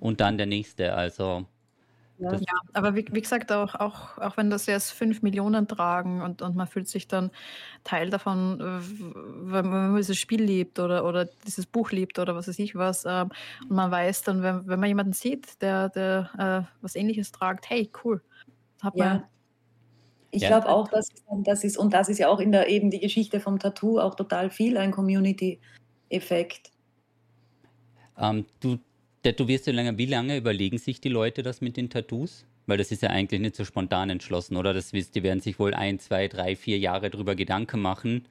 [0.00, 1.46] und dann der nächste, also
[2.22, 6.22] ja, ja aber wie, wie, gesagt, auch, auch, auch wenn das jetzt fünf Millionen tragen
[6.22, 7.30] und, und man fühlt sich dann
[7.84, 12.58] Teil davon, wenn man dieses Spiel liebt oder, oder dieses Buch liebt oder was weiß
[12.58, 13.04] ich was.
[13.04, 13.30] Ähm,
[13.68, 17.68] und man weiß dann, wenn, wenn man jemanden sieht, der, der äh, was ähnliches tragt,
[17.68, 18.22] hey, cool.
[18.82, 19.28] Hat ja.
[20.30, 20.48] Ich ja.
[20.48, 21.08] glaube auch, dass
[21.44, 24.14] das ist, und das ist ja auch in der eben die Geschichte vom Tattoo auch
[24.14, 26.70] total viel ein Community-Effekt.
[28.16, 28.78] Ähm, du
[29.22, 29.96] Tätowierst du länger?
[29.98, 32.44] Wie lange überlegen sich die Leute das mit den Tattoos?
[32.66, 34.74] Weil das ist ja eigentlich nicht so spontan entschlossen, oder?
[34.74, 38.26] Das wisst, die werden sich wohl ein, zwei, drei, vier Jahre darüber Gedanken machen,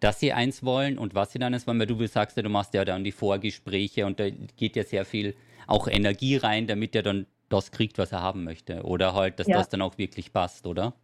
[0.00, 1.78] dass sie eins wollen und was sie dann es wollen.
[1.78, 5.04] Weil du sagst ja, du machst ja dann die Vorgespräche und da geht ja sehr
[5.04, 5.34] viel
[5.66, 8.82] auch Energie rein, damit er dann das kriegt, was er haben möchte.
[8.82, 9.56] Oder halt, dass ja.
[9.56, 10.94] das dann auch wirklich passt, oder?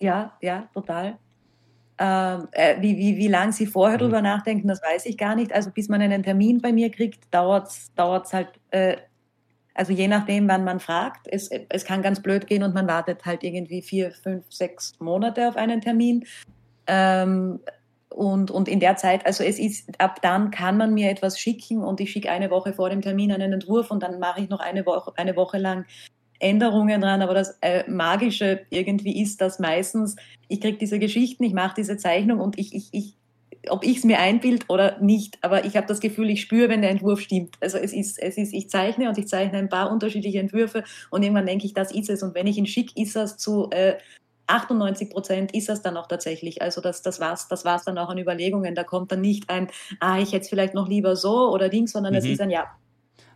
[0.00, 1.18] Ja, ja, total.
[1.96, 4.02] Ähm, äh, wie, wie, wie lange sie vorher mhm.
[4.02, 5.52] drüber nachdenken, das weiß ich gar nicht.
[5.52, 8.96] Also bis man einen Termin bei mir kriegt, dauert es halt, äh,
[9.74, 11.28] also je nachdem, wann man fragt.
[11.30, 15.48] Es, es kann ganz blöd gehen und man wartet halt irgendwie vier, fünf, sechs Monate
[15.48, 16.24] auf einen Termin.
[16.86, 17.60] Ähm,
[18.08, 21.82] und, und in der Zeit, also es ist, ab dann kann man mir etwas schicken
[21.82, 24.60] und ich schicke eine Woche vor dem Termin einen Entwurf und dann mache ich noch
[24.60, 25.84] eine Woche, eine Woche lang
[26.40, 30.16] Änderungen dran, aber das äh, Magische irgendwie ist, dass meistens
[30.48, 33.16] ich kriege diese Geschichten, ich mache diese Zeichnung und ich, ich, ich
[33.70, 36.82] ob ich es mir einbild oder nicht, aber ich habe das Gefühl, ich spüre, wenn
[36.82, 37.56] der Entwurf stimmt.
[37.60, 41.22] Also es ist, es ist, ich zeichne und ich zeichne ein paar unterschiedliche Entwürfe und
[41.22, 42.22] irgendwann denke ich, das ist es.
[42.22, 43.94] Und wenn ich ihn schicke, ist das zu äh,
[44.46, 46.60] 98 Prozent ist das dann auch tatsächlich.
[46.60, 48.74] Also das, das war es das war's dann auch an Überlegungen.
[48.74, 49.68] Da kommt dann nicht ein,
[50.00, 52.32] ah, ich hätte es vielleicht noch lieber so oder Ding, sondern es mhm.
[52.32, 52.66] ist ein Ja.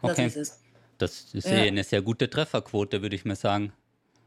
[0.03, 0.27] Das okay.
[0.27, 0.61] ist es.
[0.99, 1.57] Das ist ja.
[1.57, 3.73] eine sehr gute Trefferquote, würde ich mal sagen.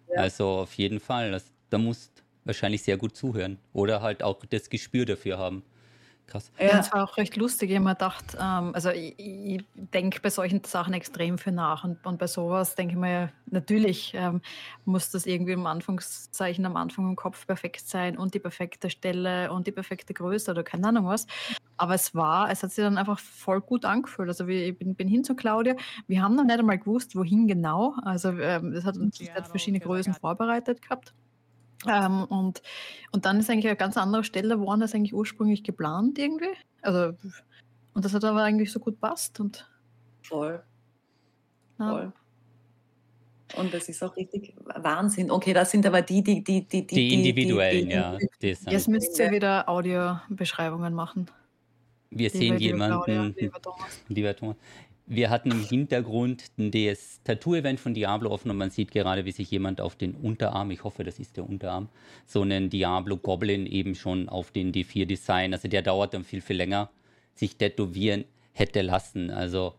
[0.10, 0.22] Ja.
[0.22, 1.32] Also auf jeden Fall.
[1.32, 5.64] Das, da musst wahrscheinlich sehr gut zuhören oder halt auch das Gespür dafür haben.
[6.28, 6.50] Krass.
[6.58, 7.72] Ja, es war auch recht lustig.
[7.72, 11.84] Ich habe mir gedacht, ähm, also ich, ich denke bei solchen Sachen extrem viel nach
[11.84, 14.42] und, und bei sowas denke ich mir, natürlich ähm,
[14.86, 19.52] muss das irgendwie im Anfangszeichen am Anfang im Kopf perfekt sein und die perfekte Stelle
[19.52, 21.28] und die perfekte Größe oder keine Ahnung was.
[21.76, 24.30] Aber es war, es hat sich dann einfach voll gut angefühlt.
[24.30, 25.76] Also ich bin, bin hin zu Claudia.
[26.08, 27.96] Wir haben noch nicht einmal gewusst, wohin genau.
[28.04, 31.14] Also ähm, das hat uns ja, verschiedene Größen vorbereitet gehabt.
[31.88, 32.62] Ähm, und,
[33.12, 36.54] und dann ist eigentlich eine ganz andere Stelle geworden, als eigentlich ursprünglich geplant irgendwie.
[36.82, 37.16] Also,
[37.94, 39.40] und das hat aber eigentlich so gut passt.
[39.40, 39.68] Und,
[40.22, 40.64] Voll.
[41.80, 41.90] Ja.
[41.90, 42.14] Voll.
[43.58, 45.30] Und das ist auch richtig Wahnsinn.
[45.30, 48.18] Okay, das sind aber die, die, die, die, die, die individuellen, die, ja.
[48.70, 51.30] Jetzt müsst ihr wieder Audiobeschreibungen machen.
[52.10, 54.04] Wir sehen jemanden, lieber Thomas.
[54.08, 54.56] Lieber Thomas.
[55.08, 59.52] Wir hatten im Hintergrund das Tattoo-Event von Diablo offen und man sieht gerade, wie sich
[59.52, 61.90] jemand auf den Unterarm, ich hoffe, das ist der Unterarm,
[62.26, 66.42] so einen Diablo Goblin eben schon auf den D4 Design, also der dauert dann viel,
[66.42, 66.90] viel länger,
[67.34, 69.32] sich tätowieren hätte lassen.
[69.32, 69.74] Also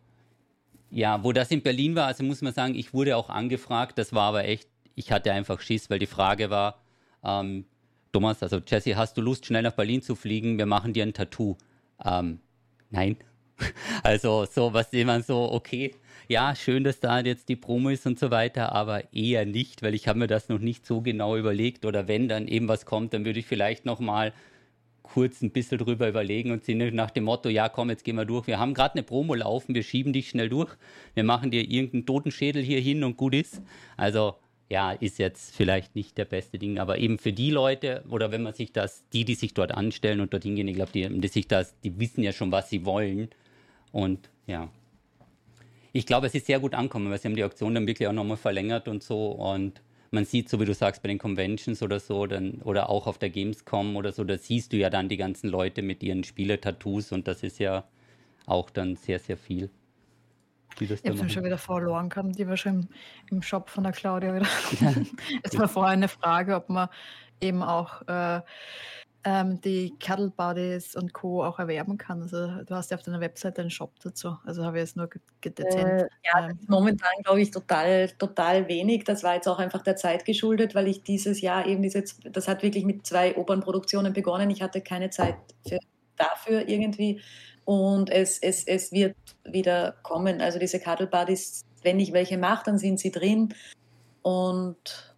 [0.91, 4.13] ja, wo das in Berlin war, also muss man sagen, ich wurde auch angefragt, das
[4.13, 6.83] war aber echt, ich hatte einfach Schiss, weil die Frage war,
[7.25, 7.65] ähm,
[8.13, 10.59] Thomas, also Jesse, hast du Lust, schnell nach Berlin zu fliegen?
[10.59, 11.57] Wir machen dir ein Tattoo.
[12.05, 12.41] Ähm,
[12.91, 13.17] nein.
[14.03, 15.93] Also so, was jemand so, okay,
[16.29, 19.95] ja, schön, dass da jetzt die Promo ist und so weiter, aber eher nicht, weil
[19.95, 23.13] ich habe mir das noch nicht so genau überlegt oder wenn dann eben was kommt,
[23.13, 24.33] dann würde ich vielleicht noch mal
[25.03, 28.25] kurz ein bisschen drüber überlegen und sind nach dem Motto, ja komm, jetzt gehen wir
[28.25, 28.47] durch.
[28.47, 30.71] Wir haben gerade eine Promo laufen, wir schieben dich schnell durch,
[31.15, 33.61] wir machen dir irgendeinen Totenschädel hier hin und gut ist.
[33.97, 34.37] Also
[34.71, 38.43] ja, ist jetzt vielleicht nicht der beste Ding, aber eben für die Leute oder wenn
[38.43, 41.29] man sich das, die, die sich dort anstellen und dorthin gehen, ich glaube, die, die
[41.29, 43.29] sich das, die wissen ja schon, was sie wollen
[43.93, 44.69] und ja,
[45.93, 48.13] ich glaube, es ist sehr gut angekommen, weil sie haben die Auktion dann wirklich auch
[48.13, 49.33] nochmal verlängert und so.
[49.33, 53.07] Und man sieht, so wie du sagst, bei den Conventions oder so, dann, oder auch
[53.07, 56.25] auf der Gamescom oder so, da siehst du ja dann die ganzen Leute mit ihren
[56.25, 57.85] Spielertattoos und das ist ja
[58.47, 59.71] auch dann sehr, sehr viel.
[60.81, 62.89] ich habe schon wieder verloren gehabt, die war schon im,
[63.31, 64.47] im, Shop von der Claudia wieder.
[65.43, 66.89] es war vorher eine Frage, ob man
[67.41, 68.41] eben auch äh,
[69.25, 71.45] ähm, die Cuddle Buddies und Co.
[71.45, 72.23] auch erwerben kann.
[72.23, 74.37] Also du hast ja auf deiner Webseite einen Shop dazu.
[74.45, 75.09] Also habe ich es nur
[75.45, 76.03] dezent.
[76.03, 79.05] Äh, ja, ähm, momentan glaube ich total, total wenig.
[79.05, 82.49] Das war jetzt auch einfach der Zeit geschuldet, weil ich dieses Jahr eben diese, das
[82.49, 84.51] hat wirklich mit zwei Opernproduktionen begonnen.
[84.51, 85.79] Ich hatte keine Zeit für,
[86.17, 87.21] dafür irgendwie.
[87.65, 90.41] Und es, es, es wird wieder kommen.
[90.41, 93.55] Also diese Cuddle Buddies, wenn ich welche mache, dann sind sie drin.
[94.23, 95.12] Und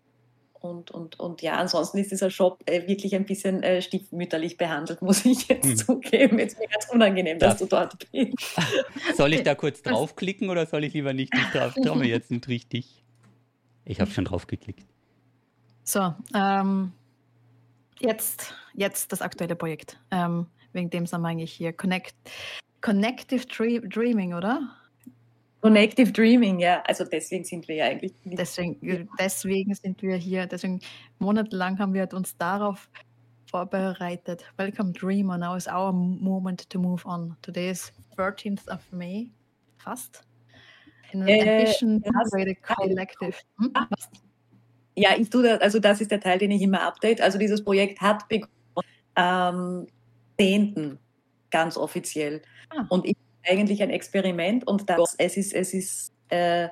[0.65, 5.03] und, und, und ja, ansonsten ist dieser Shop äh, wirklich ein bisschen äh, stiefmütterlich behandelt,
[5.03, 5.77] muss ich jetzt hm.
[5.77, 6.39] zugeben.
[6.39, 8.35] Jetzt ist mir ganz unangenehm, dass du dort bist.
[9.15, 11.75] Soll ich da kurz draufklicken oder soll ich lieber nicht, drauf?
[11.75, 13.05] Traue mir jetzt nicht richtig.
[13.85, 14.87] Ich habe schon draufgeklickt.
[15.83, 16.93] So, ähm,
[18.01, 19.99] jetzt, jetzt das aktuelle Projekt.
[20.11, 21.75] Ähm, wegen dem sind wir eigentlich hier.
[21.75, 22.15] Connect,
[22.81, 24.75] Connective Dreaming, oder?
[25.65, 26.83] Connective Dreaming, ja.
[26.87, 28.13] Also deswegen sind wir ja eigentlich.
[28.25, 30.45] Deswegen, deswegen sind wir hier.
[30.47, 30.81] Deswegen
[31.21, 32.91] monatelang haben wir uns darauf
[33.51, 34.45] vorbereitet.
[34.59, 35.39] Welcome Dreamer.
[35.39, 37.35] Now is our moment to move on.
[37.41, 39.31] Today is 13th of May.
[39.79, 40.27] Fast.
[41.13, 43.35] In an äh, addition to the collective.
[43.59, 43.73] Hm?
[44.97, 47.23] Ja, ich tue das, also das ist der Teil, den ich immer update.
[47.23, 48.51] Also dieses Projekt hat begonnen
[49.15, 49.87] am
[50.39, 50.99] 10.
[51.51, 52.43] ganz offiziell.
[52.69, 52.85] Ah.
[52.91, 53.17] Und ich
[53.49, 56.69] eigentlich ein Experiment und das, es ist, es ist äh,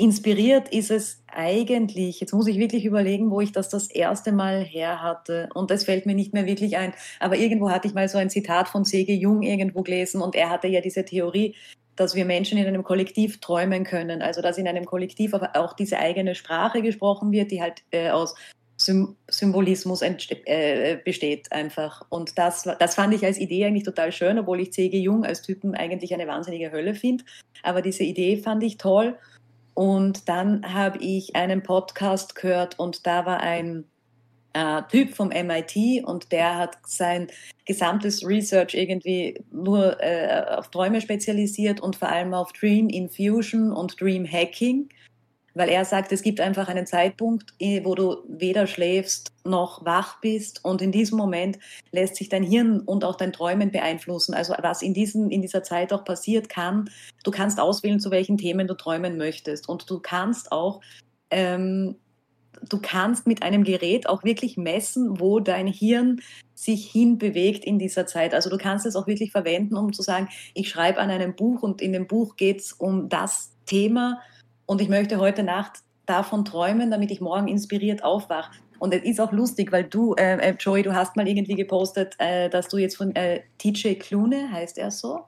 [0.00, 4.64] inspiriert ist es eigentlich, jetzt muss ich wirklich überlegen, wo ich das das erste Mal
[4.64, 8.08] her hatte und das fällt mir nicht mehr wirklich ein, aber irgendwo hatte ich mal
[8.08, 9.14] so ein Zitat von C.G.
[9.14, 11.54] Jung irgendwo gelesen und er hatte ja diese Theorie,
[11.96, 15.98] dass wir Menschen in einem Kollektiv träumen können, also dass in einem Kollektiv auch diese
[15.98, 18.34] eigene Sprache gesprochen wird, die halt äh, aus
[18.80, 22.02] Symbolismus äh, besteht einfach.
[22.08, 24.98] Und das, das fand ich als Idee eigentlich total schön, obwohl ich C.G.
[24.98, 27.24] Jung als Typen eigentlich eine wahnsinnige Hölle finde.
[27.62, 29.18] Aber diese Idee fand ich toll.
[29.74, 33.84] Und dann habe ich einen Podcast gehört und da war ein
[34.52, 37.28] äh, Typ vom MIT und der hat sein
[37.66, 44.00] gesamtes Research irgendwie nur äh, auf Träume spezialisiert und vor allem auf Dream Infusion und
[44.00, 44.88] Dream Hacking
[45.54, 50.20] weil er sagt, es gibt einfach einen Zeitpunkt, eh, wo du weder schläfst noch wach
[50.20, 51.58] bist und in diesem Moment
[51.92, 54.34] lässt sich dein Hirn und auch dein Träumen beeinflussen.
[54.34, 56.90] Also was in, diesem, in dieser Zeit auch passiert kann,
[57.24, 60.80] du kannst auswählen, zu welchen Themen du träumen möchtest und du kannst auch
[61.30, 61.96] ähm,
[62.68, 66.20] du kannst mit einem Gerät auch wirklich messen, wo dein Hirn
[66.54, 68.34] sich hinbewegt in dieser Zeit.
[68.34, 71.62] Also du kannst es auch wirklich verwenden, um zu sagen, ich schreibe an einem Buch
[71.62, 74.20] und in dem Buch geht es um das Thema
[74.70, 78.52] und ich möchte heute Nacht davon träumen, damit ich morgen inspiriert aufwache.
[78.78, 82.14] Und es ist auch lustig, weil du, äh, äh Joey, du hast mal irgendwie gepostet,
[82.18, 85.22] äh, dass du jetzt von äh, TJ Klune, heißt er so?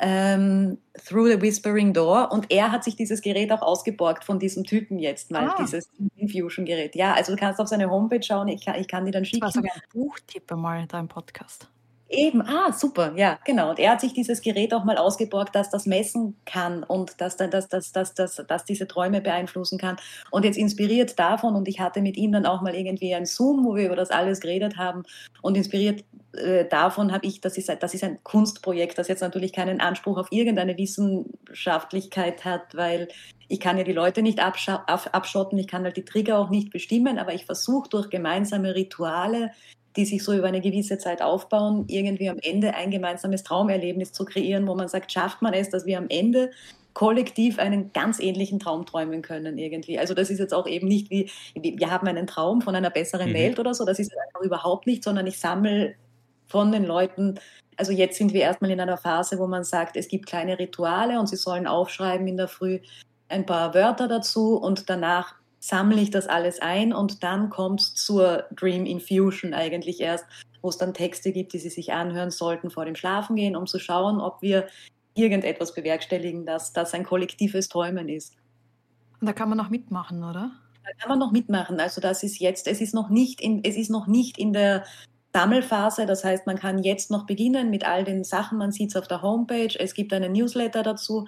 [0.00, 4.64] Ähm, Through the Whispering Door und er hat sich dieses Gerät auch ausgeborgt von diesem
[4.64, 5.56] Typen jetzt mal, ah.
[5.58, 6.96] dieses Infusion-Gerät.
[6.96, 9.40] Ja, also du kannst auf seine Homepage schauen, ich kann, ich kann dir dann schicken.
[9.40, 11.68] Das war sogar ein Buchtipp mal da im Podcast.
[12.08, 13.70] Eben, ah, super, ja, genau.
[13.70, 17.36] Und er hat sich dieses Gerät auch mal ausgeborgt, dass das messen kann und dass,
[17.36, 19.96] dass, dass, dass, dass, dass diese Träume beeinflussen kann.
[20.30, 23.64] Und jetzt inspiriert davon, und ich hatte mit ihm dann auch mal irgendwie ein Zoom,
[23.64, 25.02] wo wir über das alles geredet haben,
[25.42, 26.04] und inspiriert
[26.36, 30.16] äh, davon habe ich, das ist, das ist ein Kunstprojekt, das jetzt natürlich keinen Anspruch
[30.16, 33.08] auf irgendeine Wissenschaftlichkeit hat, weil
[33.48, 37.18] ich kann ja die Leute nicht abschotten, ich kann halt die Trigger auch nicht bestimmen,
[37.18, 39.50] aber ich versuche durch gemeinsame Rituale
[39.96, 44.24] die sich so über eine gewisse Zeit aufbauen, irgendwie am Ende ein gemeinsames Traumerlebnis zu
[44.24, 46.50] kreieren, wo man sagt, schafft man es, dass wir am Ende
[46.96, 49.98] kollektiv einen ganz ähnlichen Traum träumen können irgendwie.
[49.98, 53.30] Also das ist jetzt auch eben nicht wie, wir haben einen Traum von einer besseren
[53.30, 53.34] mhm.
[53.34, 55.94] Welt oder so, das ist einfach überhaupt nicht, sondern ich sammle
[56.46, 57.38] von den Leuten,
[57.76, 61.20] also jetzt sind wir erstmal in einer Phase, wo man sagt, es gibt kleine Rituale
[61.20, 62.78] und sie sollen aufschreiben in der Früh
[63.28, 67.94] ein paar Wörter dazu und danach sammle ich das alles ein und dann kommt es
[67.94, 70.24] zur Dream Infusion eigentlich erst,
[70.62, 73.78] wo es dann Texte gibt, die Sie sich anhören sollten vor dem Schlafengehen, um zu
[73.78, 74.66] schauen, ob wir
[75.14, 78.36] irgendetwas bewerkstelligen, dass das ein kollektives Träumen ist.
[79.20, 80.52] Und da kann man noch mitmachen, oder?
[80.84, 81.80] Da kann man noch mitmachen.
[81.80, 84.84] Also das ist jetzt, es ist noch nicht in, es ist noch nicht in der
[85.32, 86.06] Sammelphase.
[86.06, 88.58] Das heißt, man kann jetzt noch beginnen mit all den Sachen.
[88.58, 89.74] Man sieht es auf der Homepage.
[89.78, 91.26] Es gibt einen Newsletter dazu.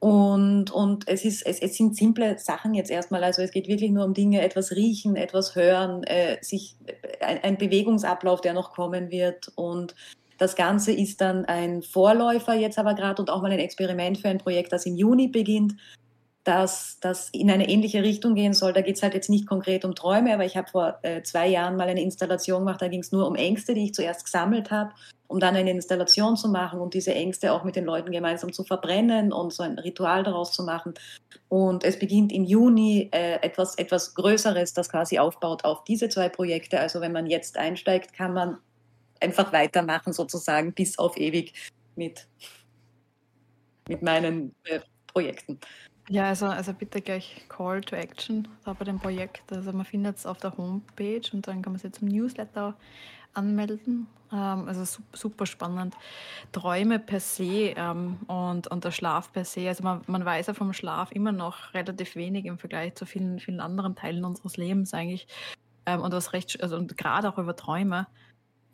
[0.00, 3.24] Und, und es, ist, es, es sind simple Sachen jetzt erstmal.
[3.24, 6.76] Also es geht wirklich nur um Dinge, etwas riechen, etwas hören, äh, sich,
[7.20, 9.50] ein, ein Bewegungsablauf, der noch kommen wird.
[9.56, 9.96] Und
[10.38, 14.28] das Ganze ist dann ein Vorläufer jetzt aber gerade und auch mal ein Experiment für
[14.28, 15.74] ein Projekt, das im Juni beginnt,
[16.48, 18.72] dass das in eine ähnliche Richtung gehen soll.
[18.72, 21.46] Da geht es halt jetzt nicht konkret um Träume, aber ich habe vor äh, zwei
[21.46, 24.70] Jahren mal eine Installation gemacht, da ging es nur um Ängste, die ich zuerst gesammelt
[24.70, 24.92] habe
[25.28, 28.64] um dann eine Installation zu machen und diese Ängste auch mit den Leuten gemeinsam zu
[28.64, 30.94] verbrennen und so ein Ritual daraus zu machen.
[31.48, 36.30] Und es beginnt im Juni äh, etwas, etwas Größeres, das quasi aufbaut auf diese zwei
[36.30, 36.80] Projekte.
[36.80, 38.56] Also wenn man jetzt einsteigt, kann man
[39.20, 41.52] einfach weitermachen sozusagen bis auf ewig
[41.94, 42.26] mit,
[43.86, 45.60] mit meinen äh, Projekten.
[46.10, 49.52] Ja, also, also bitte gleich Call to Action da bei dem Projekt.
[49.52, 52.74] Also man findet es auf der Homepage und dann kann man sich zum Newsletter
[53.34, 54.06] anmelden.
[54.32, 55.94] Ähm, also super spannend.
[56.52, 59.68] Träume per se ähm, und, und der Schlaf per se.
[59.68, 63.38] Also man, man weiß ja vom Schlaf immer noch relativ wenig im Vergleich zu vielen,
[63.38, 65.26] vielen anderen Teilen unseres Lebens eigentlich.
[65.84, 68.06] Ähm, und das recht, also und gerade auch über Träume.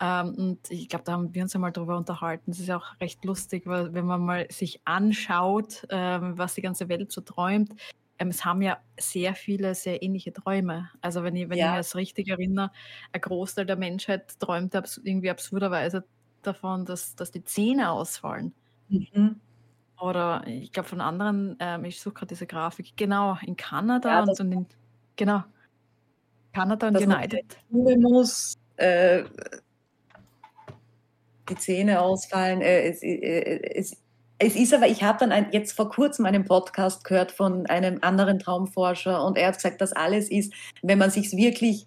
[0.05, 2.50] Ähm, und ich glaube, da haben wir uns ja mal drüber unterhalten.
[2.50, 6.62] Das ist ja auch recht lustig, weil wenn man mal sich anschaut, ähm, was die
[6.62, 7.72] ganze Welt so träumt,
[8.18, 10.90] ähm, es haben ja sehr viele sehr ähnliche Träume.
[11.00, 11.66] Also wenn ich, wenn ja.
[11.66, 12.70] ich mich das richtig erinnere,
[13.12, 16.05] ein Großteil der Menschheit träumt abs irgendwie absurderweise
[16.42, 18.52] davon, dass, dass die Zähne ausfallen.
[18.88, 19.40] Mhm.
[19.98, 24.22] Oder ich glaube von anderen, ähm, ich suche gerade diese Grafik, genau, in Kanada ja,
[24.24, 24.66] und, in,
[25.16, 25.44] genau,
[26.52, 27.57] Kanada und United.
[27.70, 29.24] Muss, äh,
[31.49, 32.61] die Zähne ausfallen.
[32.61, 33.97] Äh, es, äh, es,
[34.38, 37.99] es ist aber, ich habe dann ein, jetzt vor kurzem einen Podcast gehört von einem
[38.03, 41.86] anderen Traumforscher und er hat gesagt, dass alles ist, wenn man sich wirklich,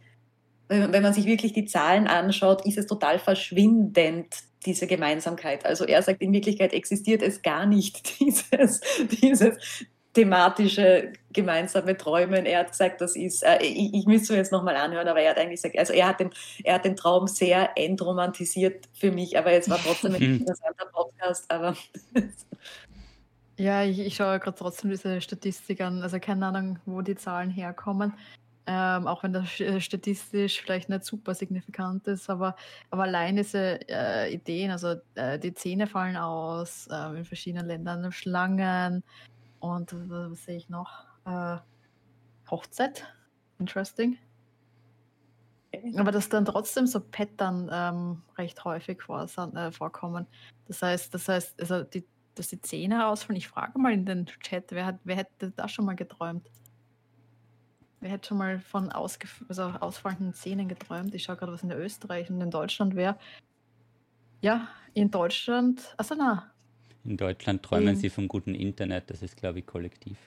[0.70, 4.28] wenn man sich wirklich die Zahlen anschaut, ist es total verschwindend,
[4.66, 5.66] diese Gemeinsamkeit.
[5.66, 8.82] Also er sagt, in Wirklichkeit existiert es gar nicht, dieses,
[9.22, 9.58] dieses
[10.18, 12.48] thematische gemeinsame Träumen.
[12.48, 15.38] Er hat gesagt, das ist, äh, ich, ich müsste jetzt nochmal anhören, aber er hat
[15.38, 16.32] eigentlich gesagt, also er hat den,
[16.64, 21.52] er hat den Traum sehr entromantisiert für mich, aber es war trotzdem ein interessanter Podcast,
[21.52, 21.76] aber.
[23.58, 27.52] ja, ich, ich schaue gerade trotzdem diese Statistik an, also keine Ahnung, wo die Zahlen
[27.52, 28.14] herkommen.
[28.66, 32.56] Ähm, auch wenn das äh, statistisch vielleicht nicht super signifikant ist, aber,
[32.90, 38.12] aber allein diese äh, Ideen, also äh, die Zähne fallen aus äh, in verschiedenen Ländern,
[38.12, 39.04] Schlangen,
[39.60, 41.06] und äh, was sehe ich noch?
[41.26, 41.58] Äh,
[42.50, 43.06] Hochzeit.
[43.60, 44.18] Interesting.
[45.96, 50.26] Aber dass dann trotzdem so Pattern ähm, recht häufig vor, äh, vorkommen.
[50.68, 52.06] Das heißt, das heißt, also die,
[52.36, 53.38] dass die Zähne ausfallen.
[53.38, 56.50] Ich frage mal in den Chat, wer, hat, wer hätte das schon mal geträumt?
[58.00, 61.14] Wer hätte schon mal von also ausfallenden Zähnen geträumt?
[61.16, 63.18] Ich schaue gerade, was in Österreich und in Deutschland wäre.
[64.42, 65.96] Ja, in Deutschland.
[65.98, 66.52] Achso, na,
[67.04, 68.00] in Deutschland träumen mhm.
[68.00, 70.18] sie vom guten Internet, das ist, glaube ich, kollektiv.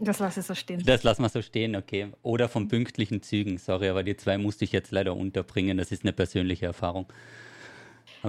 [0.00, 0.82] Das lasse ich so stehen.
[0.84, 2.12] Das lassen wir so stehen, okay.
[2.22, 5.78] Oder von pünktlichen Zügen, sorry, aber die zwei musste ich jetzt leider unterbringen.
[5.78, 7.06] Das ist eine persönliche Erfahrung.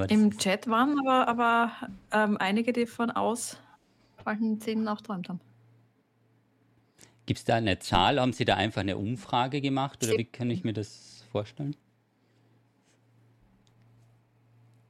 [0.10, 1.72] Im Chat waren aber, aber
[2.12, 5.40] ähm, einige, die von ausfallenden Szenen auch träumt haben.
[7.26, 8.20] Gibt es da eine Zahl?
[8.20, 11.76] Haben Sie da einfach eine Umfrage gemacht oder wie kann ich mir das vorstellen?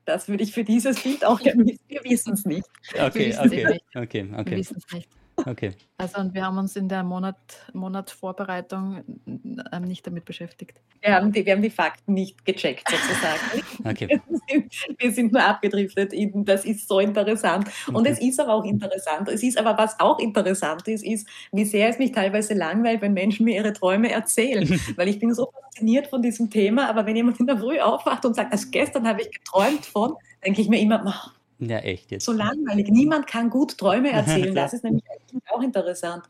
[0.06, 1.82] Das würde ich für dieses Bild auch gerne wissen.
[1.88, 2.68] Wir wissen es nicht.
[2.94, 4.52] Okay, okay, okay, okay.
[4.52, 5.10] Wir wissen es nicht.
[5.46, 5.74] Okay.
[6.04, 7.38] Also und wir haben uns in der Monat,
[7.72, 10.82] Monatsvorbereitung ähm, nicht damit beschäftigt.
[11.02, 13.64] Wir haben, die, wir haben die Fakten nicht gecheckt sozusagen.
[13.86, 14.20] okay.
[14.30, 16.12] Wir sind, wir sind, nur abgedriftet.
[16.46, 17.70] Das ist so interessant.
[17.88, 18.10] Und okay.
[18.10, 19.30] es ist aber auch interessant.
[19.30, 23.14] Es ist aber, was auch interessant ist, ist, wie sehr es mich teilweise langweilt, wenn
[23.14, 24.68] Menschen mir ihre Träume erzählen.
[24.98, 28.26] Weil ich bin so fasziniert von diesem Thema, aber wenn jemand in der Früh aufwacht
[28.26, 32.26] und sagt, also gestern habe ich geträumt von, denke ich mir immer, ja, echt jetzt.
[32.26, 32.90] So langweilig.
[32.90, 34.56] Niemand kann gut Träume erzählen.
[34.56, 35.04] Das ist nämlich
[35.50, 36.26] auch interessant.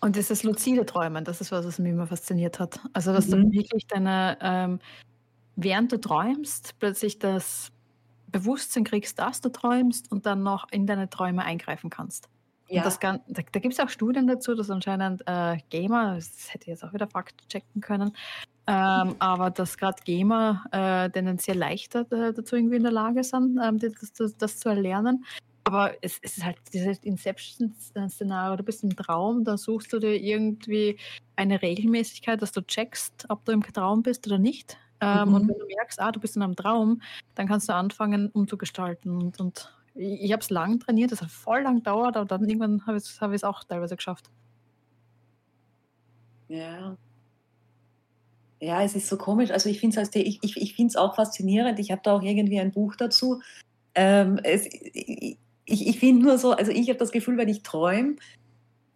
[0.00, 2.80] Und dieses luzide Träumen, das ist was, was mich immer fasziniert hat.
[2.92, 3.50] Also, dass mhm.
[3.50, 4.78] du wirklich deine, ähm,
[5.56, 7.70] während du träumst, plötzlich das
[8.28, 12.28] Bewusstsein kriegst, dass du träumst und dann noch in deine Träume eingreifen kannst.
[12.68, 12.84] Ja.
[12.84, 16.64] Das kann, da, da gibt es auch Studien dazu, dass anscheinend äh, Gamer, das hätte
[16.64, 18.12] ich jetzt auch wieder Fakt checken können,
[18.70, 23.58] ähm, aber dass gerade Gamer äh, tendenziell leichter äh, dazu irgendwie in der Lage sind,
[23.60, 25.24] ähm, das, das, das, zu erlernen.
[25.64, 30.14] Aber es, es ist halt dieses Inception-Szenario, du bist im Traum, da suchst du dir
[30.14, 30.98] irgendwie
[31.34, 34.78] eine Regelmäßigkeit, dass du checkst, ob du im Traum bist oder nicht.
[35.00, 35.34] Ähm, mhm.
[35.34, 37.02] Und wenn du merkst, ah, du bist in einem Traum,
[37.34, 39.16] dann kannst du anfangen, umzugestalten.
[39.16, 42.48] Und, und ich, ich habe es lang trainiert, das hat voll lang gedauert, aber dann
[42.48, 44.30] irgendwann habe ich es hab auch teilweise geschafft.
[46.46, 46.96] Ja,
[48.60, 49.50] ja, es ist so komisch.
[49.50, 51.78] Also ich finde es ich, ich, ich find's auch faszinierend.
[51.78, 53.40] Ich habe da auch irgendwie ein Buch dazu.
[53.94, 58.16] Ähm, es, ich ich finde nur so, also ich habe das Gefühl, wenn ich träume,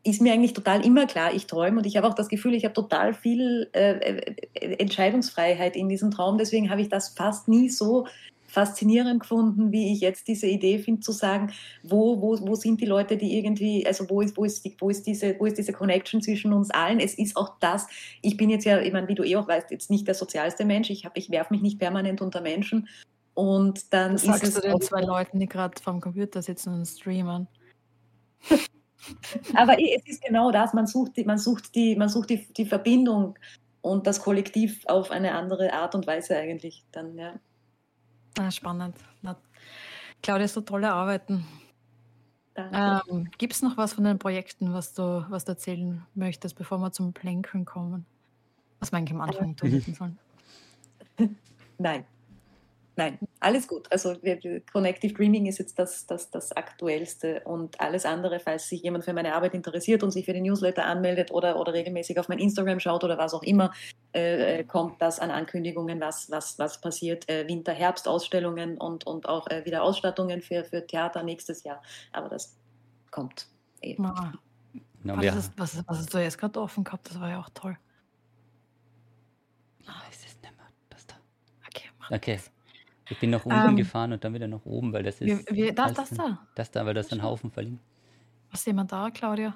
[0.03, 2.65] ist mir eigentlich total immer klar, ich träume und ich habe auch das Gefühl, ich
[2.65, 6.37] habe total viel äh, äh Entscheidungsfreiheit in diesem Traum.
[6.37, 8.07] Deswegen habe ich das fast nie so
[8.55, 11.53] faszinierend gefunden, wie ich jetzt diese Idee finde, zu sagen,
[11.83, 14.89] wo, wo, wo sind die Leute, die irgendwie, also wo ist, wo, ist die, wo,
[14.89, 17.01] ist diese, wo ist diese Connection zwischen uns allen?
[17.01, 17.89] Es ist auch das,
[18.23, 20.65] ich bin jetzt ja, ich meine, wie du eh auch weißt, jetzt nicht der sozialste
[20.65, 22.89] Mensch, ich, ich werfe mich nicht permanent unter Menschen.
[23.35, 26.73] Und dann das ist sagst es du den zwei Leuten, die gerade vom Computer sitzen
[26.75, 27.49] und streamen.
[29.55, 32.65] Aber es ist genau das, man sucht, die, man sucht, die, man sucht die, die
[32.65, 33.37] Verbindung
[33.83, 37.35] und das Kollektiv auf eine andere Art und Weise eigentlich dann, ja.
[38.39, 38.97] Ah, spannend.
[39.23, 39.37] Na,
[40.23, 41.47] Claudia, so tolle Arbeiten.
[42.57, 46.79] Ähm, Gibt es noch was von den Projekten, was du, was du erzählen möchtest, bevor
[46.79, 48.07] wir zum Plänkeln kommen?
[48.79, 50.19] Was man am Anfang tun sollen?
[51.79, 52.05] Nein.
[52.97, 53.91] Nein, alles gut.
[53.93, 54.17] Also
[54.73, 59.13] Connective Dreaming ist jetzt das, das, das Aktuellste und alles andere, falls sich jemand für
[59.13, 62.81] meine Arbeit interessiert und sich für den Newsletter anmeldet oder, oder regelmäßig auf mein Instagram
[62.81, 63.73] schaut oder was auch immer,
[64.15, 67.29] äh, äh, kommt das an Ankündigungen, was, was, was passiert.
[67.29, 71.83] Äh, Winter-Herbst-Ausstellungen und, und auch äh, wieder Ausstattungen für, für Theater nächstes Jahr.
[72.13, 72.57] Aber das
[73.11, 73.47] kommt
[73.83, 74.07] eben.
[74.07, 74.33] Ah.
[75.05, 77.11] Was, ist, was, was hast du jetzt gerade offen gehabt?
[77.11, 77.77] Das war ja auch toll.
[79.87, 81.17] Ah, ist es nicht mehr das da?
[81.69, 82.37] Okay, mach okay.
[82.37, 82.54] Das.
[83.11, 85.51] Ich bin nach unten ähm, gefahren und dann wieder nach oben, weil das ist.
[85.51, 86.39] Wie, wie, das, das da?
[86.55, 87.83] Das da, weil das ein Haufen verlinkt.
[88.51, 89.55] Was sehen wir da, Claudia?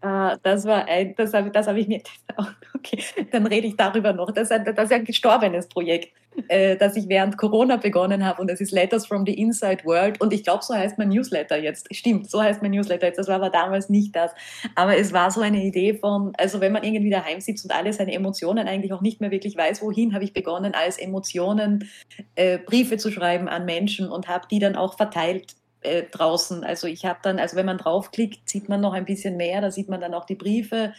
[0.00, 2.02] Ah, das war ein, das habe das hab ich mir,
[2.74, 4.30] okay, dann rede ich darüber noch.
[4.30, 6.12] Das ist ein, das ist ein gestorbenes Projekt,
[6.48, 10.20] äh, das ich während Corona begonnen habe und das ist Letters from the Inside World
[10.20, 11.94] und ich glaube, so heißt mein Newsletter jetzt.
[11.94, 13.18] Stimmt, so heißt mein Newsletter jetzt.
[13.18, 14.32] Das war aber damals nicht das.
[14.74, 17.92] Aber es war so eine Idee von, also wenn man irgendwie daheim sitzt und alle
[17.92, 21.88] seine Emotionen eigentlich auch nicht mehr wirklich weiß, wohin, habe ich begonnen, als Emotionen
[22.34, 26.64] äh, Briefe zu schreiben an Menschen und habe die dann auch verteilt äh, draußen.
[26.64, 29.70] Also ich habe dann, also wenn man draufklickt, sieht man noch ein bisschen mehr, da
[29.70, 30.92] sieht man dann auch die Briefe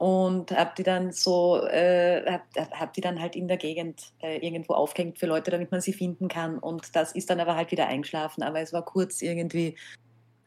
[0.00, 4.38] und habe die dann so, äh, habe hab die dann halt in der Gegend äh,
[4.38, 6.58] irgendwo aufgehängt für Leute, damit man sie finden kann.
[6.58, 8.42] Und das ist dann aber halt wieder eingeschlafen.
[8.42, 9.76] Aber es war kurz irgendwie,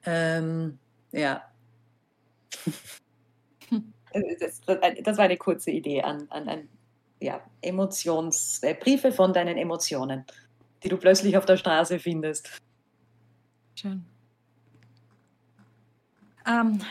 [0.07, 0.79] ähm,
[1.11, 1.43] ja.
[4.39, 4.61] das,
[5.03, 6.67] das, war eine kurze Idee an, an, an
[7.19, 10.25] ja, Emotions, äh, Briefe von deinen Emotionen,
[10.81, 12.59] die du plötzlich auf der Straße findest.
[13.75, 14.03] Schön.
[16.47, 16.81] Ähm,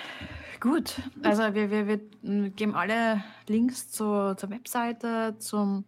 [0.62, 5.84] gut, also wir, wir, wir geben alle Links zu, zur Webseite, zum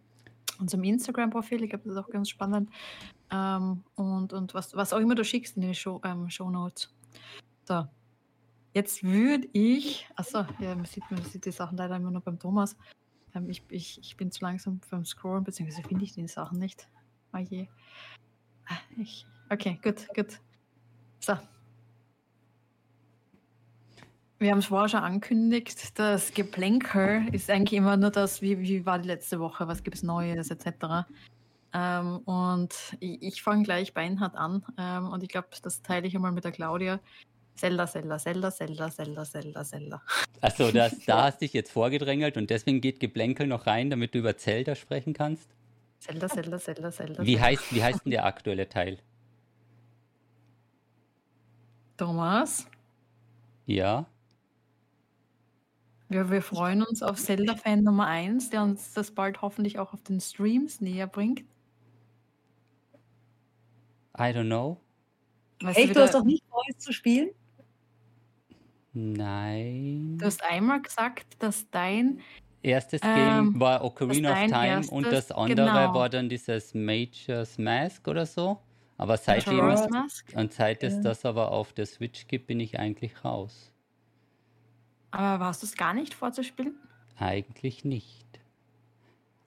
[0.59, 1.63] unserem Instagram-Profil.
[1.63, 2.69] Ich glaube, das ist auch ganz spannend.
[3.31, 6.93] Ähm, und und was, was auch immer du schickst in die Show, ähm, Show Notes.
[7.63, 7.87] So,
[8.73, 12.37] jetzt würde ich, achso, ja, man sieht, man sieht die Sachen leider immer nur beim
[12.37, 12.75] Thomas.
[13.33, 16.87] Ähm, ich, ich, ich bin zu langsam beim Scrollen, beziehungsweise finde ich die Sachen nicht.
[17.33, 17.67] Oh je.
[18.67, 20.39] Ah, ich, okay, gut, gut.
[21.19, 21.37] So.
[24.37, 28.85] Wir haben es vorher schon angekündigt, das Geplänkel ist eigentlich immer nur das, wie, wie
[28.85, 31.07] war die letzte Woche, was gibt es Neues, etc.
[31.73, 36.15] Ähm, und ich, ich fange gleich beinhart an ähm, und ich glaube, das teile ich
[36.15, 36.99] einmal mit der Claudia.
[37.55, 40.01] Zelda, Zelda, Zelda, Zelda, Zelda, Zelda, Zelda.
[40.41, 40.69] Achso,
[41.05, 44.75] da hast dich jetzt vorgedrängelt und deswegen geht Geplänkel noch rein, damit du über Zelda
[44.75, 45.49] sprechen kannst?
[45.99, 47.25] Zelda, Zelda, Zelda, Zelda.
[47.25, 48.99] Wie heißt, wie heißt denn der aktuelle Teil?
[51.95, 52.67] Thomas?
[53.65, 54.05] Ja.
[56.15, 60.01] Wir, wir freuen uns auf Zelda-Fan Nummer 1, der uns das bald hoffentlich auch auf
[60.01, 61.41] den Streams näher bringt.
[64.17, 64.79] I don't know.
[65.61, 67.31] Weißt Echt, du, du hast doch nicht vor, es zu spielen?
[68.93, 70.17] Nein.
[70.17, 72.21] Du hast einmal gesagt, dass dein
[72.61, 75.93] erstes ähm, Game war Ocarina of Time erstes, und das andere genau.
[75.93, 78.61] war dann dieses Major's Mask oder so.
[78.95, 79.59] Aber seitdem
[80.33, 83.74] und seit es das aber auf der Switch gibt, bin ich eigentlich raus.
[85.15, 86.75] Aber warst du es gar nicht vorzuspielen?
[87.17, 88.25] Eigentlich nicht.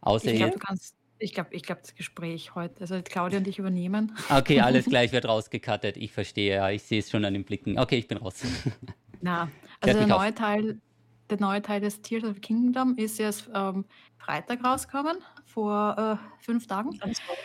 [0.00, 0.94] Außer ich glaube, du kannst.
[1.18, 4.16] Ich glaube, ich glaub, das Gespräch heute, also Claudia und ich übernehmen.
[4.30, 5.96] Okay, alles gleich wird rausgekattet.
[5.96, 6.70] Ich verstehe, ja.
[6.70, 7.78] Ich sehe es schon an den Blicken.
[7.78, 8.42] Okay, ich bin raus.
[9.20, 9.50] Na,
[9.80, 10.80] also der neue Teil,
[11.28, 13.84] der neue Teil des Tears of the Kingdom ist jetzt ähm,
[14.16, 16.92] Freitag rausgekommen, vor äh, fünf Tagen.
[16.92, 17.36] Samstag.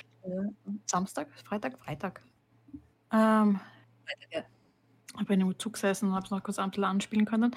[0.85, 2.21] Samstag, Freitag, Freitag.
[3.11, 3.59] Ähm,
[4.05, 4.43] Freitag, ja.
[5.19, 7.55] Ich bin im Zug gesessen und habe es noch kurz anspielen können.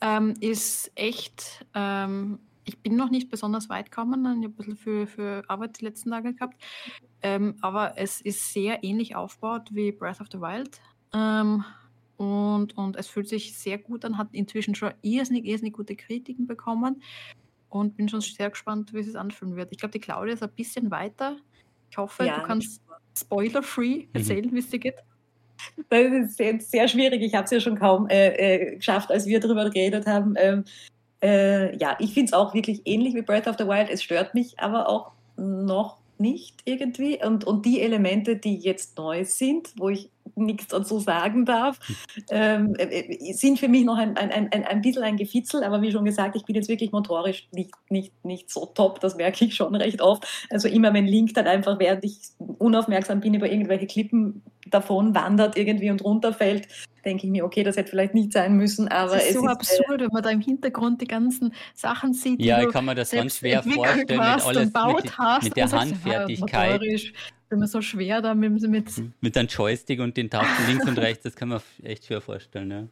[0.00, 4.76] Ähm, ist echt, ähm, ich bin noch nicht besonders weit gekommen, ich habe ein bisschen
[4.76, 6.56] für, für Arbeit die letzten Tage gehabt,
[7.22, 10.80] ähm, aber es ist sehr ähnlich aufgebaut wie Breath of the Wild.
[11.12, 11.64] Ähm,
[12.16, 16.46] und, und es fühlt sich sehr gut an, hat inzwischen schon irrsinnig, irrsinnig gute Kritiken
[16.46, 17.02] bekommen
[17.68, 19.70] und bin schon sehr gespannt, wie es sich anfühlen wird.
[19.72, 21.36] Ich glaube, die Claudia ist ein bisschen weiter.
[21.90, 22.82] Ich hoffe, ja, du kannst
[23.16, 24.08] spoiler-free mhm.
[24.12, 24.54] erzählen, mhm.
[24.54, 24.96] wie es dir geht.
[25.90, 27.22] Das ist sehr, sehr schwierig.
[27.22, 30.34] Ich habe es ja schon kaum äh, äh, geschafft, als wir darüber geredet haben.
[30.36, 30.64] Ähm,
[31.22, 33.90] äh, ja, ich finde es auch wirklich ähnlich wie Breath of the Wild.
[33.90, 37.22] Es stört mich aber auch noch nicht irgendwie.
[37.24, 40.10] Und, und die Elemente, die jetzt neu sind, wo ich
[40.46, 41.78] nichts dazu sagen darf,
[42.30, 45.92] ähm, äh, sind für mich noch ein, ein, ein, ein bisschen ein Gefitzel, aber wie
[45.92, 49.54] schon gesagt, ich bin jetzt wirklich motorisch nicht, nicht, nicht so top, das merke ich
[49.54, 50.26] schon recht oft.
[50.50, 52.18] Also immer wenn Link dann einfach, während ich
[52.58, 56.68] unaufmerksam bin, über irgendwelche Klippen davon wandert irgendwie und runterfällt,
[57.04, 59.46] denke ich mir, okay, das hätte vielleicht nicht sein müssen, aber es ist so ist,
[59.46, 62.42] äh, absurd, äh, wenn man da im Hintergrund die ganzen Sachen sieht.
[62.42, 66.82] Ja, ich kann mir das ganz schwer vorstellen, mit, alles, mit, mit der Handfertigkeit.
[67.50, 68.90] Immer so schwer da mit, mit
[69.20, 72.70] mit einem Joystick und den Tasten links und rechts, das kann man echt schwer vorstellen,
[72.70, 72.86] ja.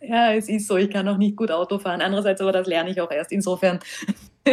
[0.00, 2.02] Ja, es ist so, ich kann auch nicht gut Auto fahren.
[2.02, 3.32] Andererseits aber das lerne ich auch erst.
[3.32, 3.80] Insofern.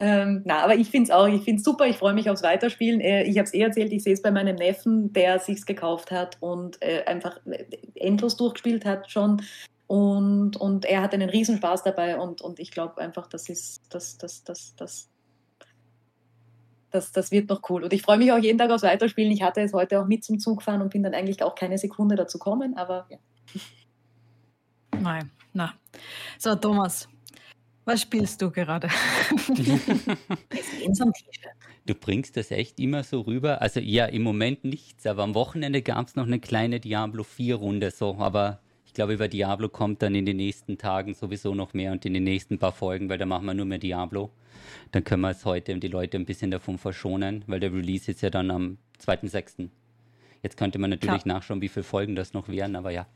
[0.00, 2.42] ähm, na, aber ich finde es auch, ich finde es super, ich freue mich aufs
[2.42, 3.00] Weiterspielen.
[3.00, 6.10] Äh, ich habe es eh erzählt, ich sehe es bei meinem Neffen, der sich's gekauft
[6.10, 7.64] hat und äh, einfach äh,
[7.94, 9.42] endlos durchgespielt hat schon.
[9.86, 14.18] Und, und er hat einen Riesenspaß dabei und, und ich glaube einfach, das ist, das,
[14.18, 15.08] das, das, das,
[16.90, 17.84] das, das wird noch cool.
[17.84, 19.30] Und ich freue mich auch jeden Tag aufs Weiterspielen.
[19.32, 21.78] Ich hatte es heute auch mit zum Zug fahren und bin dann eigentlich auch keine
[21.78, 23.18] Sekunde dazu kommen, aber ja.
[25.00, 25.74] Nein, na.
[26.38, 27.08] So, Thomas,
[27.84, 28.88] was spielst du gerade?
[31.86, 33.62] du bringst das echt immer so rüber.
[33.62, 37.90] Also ja, im Moment nichts, aber am Wochenende gab es noch eine kleine Diablo 4-Runde
[37.90, 38.60] so, aber
[38.96, 42.24] glaube, über Diablo kommt dann in den nächsten Tagen sowieso noch mehr und in den
[42.24, 44.32] nächsten paar Folgen, weil da machen wir nur mehr Diablo
[44.92, 48.22] dann können wir es heute die Leute ein bisschen davon verschonen, weil der Release ist
[48.22, 49.68] ja dann am 2.6.
[50.42, 51.36] Jetzt könnte man natürlich Klar.
[51.36, 53.06] nachschauen, wie viele Folgen das noch wären, aber ja.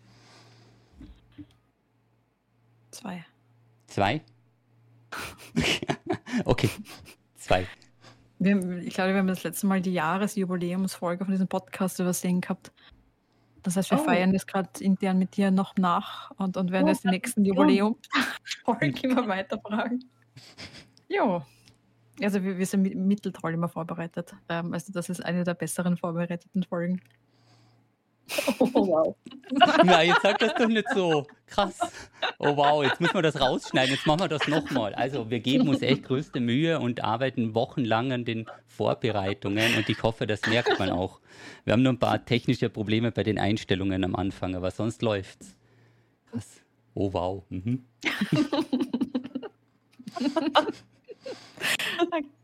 [2.90, 3.24] Zwei.
[3.86, 4.20] Zwei?
[6.44, 6.68] okay,
[7.36, 7.66] zwei.
[8.38, 12.72] Wir, ich glaube, wir haben das letzte Mal die Jahresjubiläumsfolge von diesem Podcast übersehen gehabt.
[13.62, 14.04] Das heißt, wir oh.
[14.04, 17.44] feiern das gerade intern mit dir noch nach und, und werden oh, jetzt die nächsten
[17.44, 20.04] Jubiläumsfolgen immer weiterfragen.
[21.08, 21.42] Jo.
[22.22, 24.34] Also wir, wir sind mitteltoll immer vorbereitet.
[24.48, 27.00] Ähm, also das ist eine der besseren vorbereiteten Folgen.
[28.58, 29.16] Oh, wow.
[29.84, 31.26] Na, jetzt sag das doch nicht so.
[31.46, 31.78] Krass.
[32.38, 33.94] Oh wow, jetzt müssen wir das rausschneiden.
[33.94, 34.94] Jetzt machen wir das nochmal.
[34.94, 40.02] Also wir geben uns echt größte Mühe und arbeiten wochenlang an den Vorbereitungen und ich
[40.02, 41.20] hoffe, das merkt man auch.
[41.64, 45.56] Wir haben nur ein paar technische Probleme bei den Einstellungen am Anfang, aber sonst läuft's.
[46.30, 46.60] Krass.
[46.94, 47.42] Oh wow.
[47.48, 47.84] Mhm.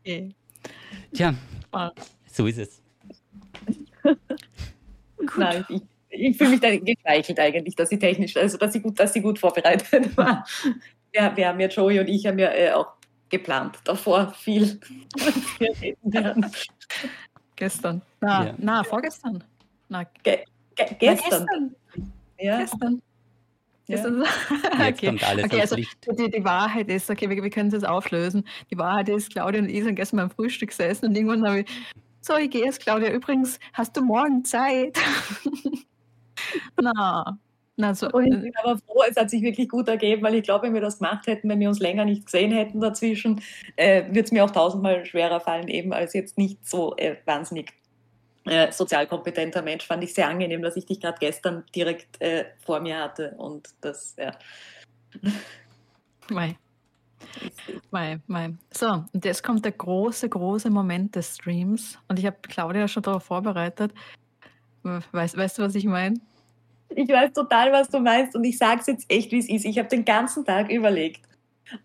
[0.03, 0.29] okay.
[1.13, 1.33] Tja,
[2.31, 2.81] so ist es.
[5.37, 8.99] Nein, ich, ich fühle mich da geschmeichelt eigentlich, dass sie technisch, also dass sie gut,
[8.99, 10.45] dass sie gut vorbereitet war.
[11.13, 12.93] Ja, wir haben ja Joey und ich haben ja äh, auch
[13.29, 14.79] geplant davor viel.
[17.55, 18.01] gestern.
[18.21, 18.55] Na, ja.
[18.57, 19.43] na, vorgestern.
[19.89, 20.43] Na, ge
[20.75, 21.45] ge gestern.
[21.45, 21.75] Na, gestern.
[22.39, 22.59] Ja.
[22.59, 22.93] Gestern.
[22.93, 22.99] Ja.
[23.87, 24.03] Jetzt
[25.01, 25.97] kommt alles okay, also Licht.
[26.19, 28.45] Die, die, Wahrheit ist, okay, wir, wir können es jetzt auflösen.
[28.69, 31.65] Die Wahrheit ist, Claudia und ich sind gestern beim Frühstück gesessen und irgendwann habe ich,
[32.27, 33.09] so, ich gehe jetzt, Claudia.
[33.11, 34.97] Übrigens, hast du morgen Zeit?
[36.81, 37.37] Na,
[37.77, 38.09] na so.
[38.09, 40.73] Und ich bin aber froh, es hat sich wirklich gut ergeben, weil ich glaube, wenn
[40.73, 43.41] wir das gemacht hätten, wenn wir uns länger nicht gesehen hätten dazwischen,
[43.75, 47.73] äh, würde es mir auch tausendmal schwerer fallen, eben als jetzt nicht so äh, wahnsinnig
[48.45, 49.85] äh, sozial kompetenter Mensch.
[49.85, 53.69] Fand ich sehr angenehm, dass ich dich gerade gestern direkt äh, vor mir hatte und
[53.81, 54.31] das, ja.
[56.29, 56.55] Mei.
[57.91, 58.53] Mei, mei.
[58.71, 61.97] So, und jetzt kommt der große, große Moment des Streams.
[62.07, 63.93] Und ich habe Claudia schon darauf vorbereitet.
[64.83, 66.19] Weißt, weißt du, was ich meine?
[66.89, 68.35] Ich weiß total, was du meinst.
[68.35, 69.65] Und ich sage es jetzt echt, wie es ist.
[69.65, 71.21] Ich habe den ganzen Tag überlegt.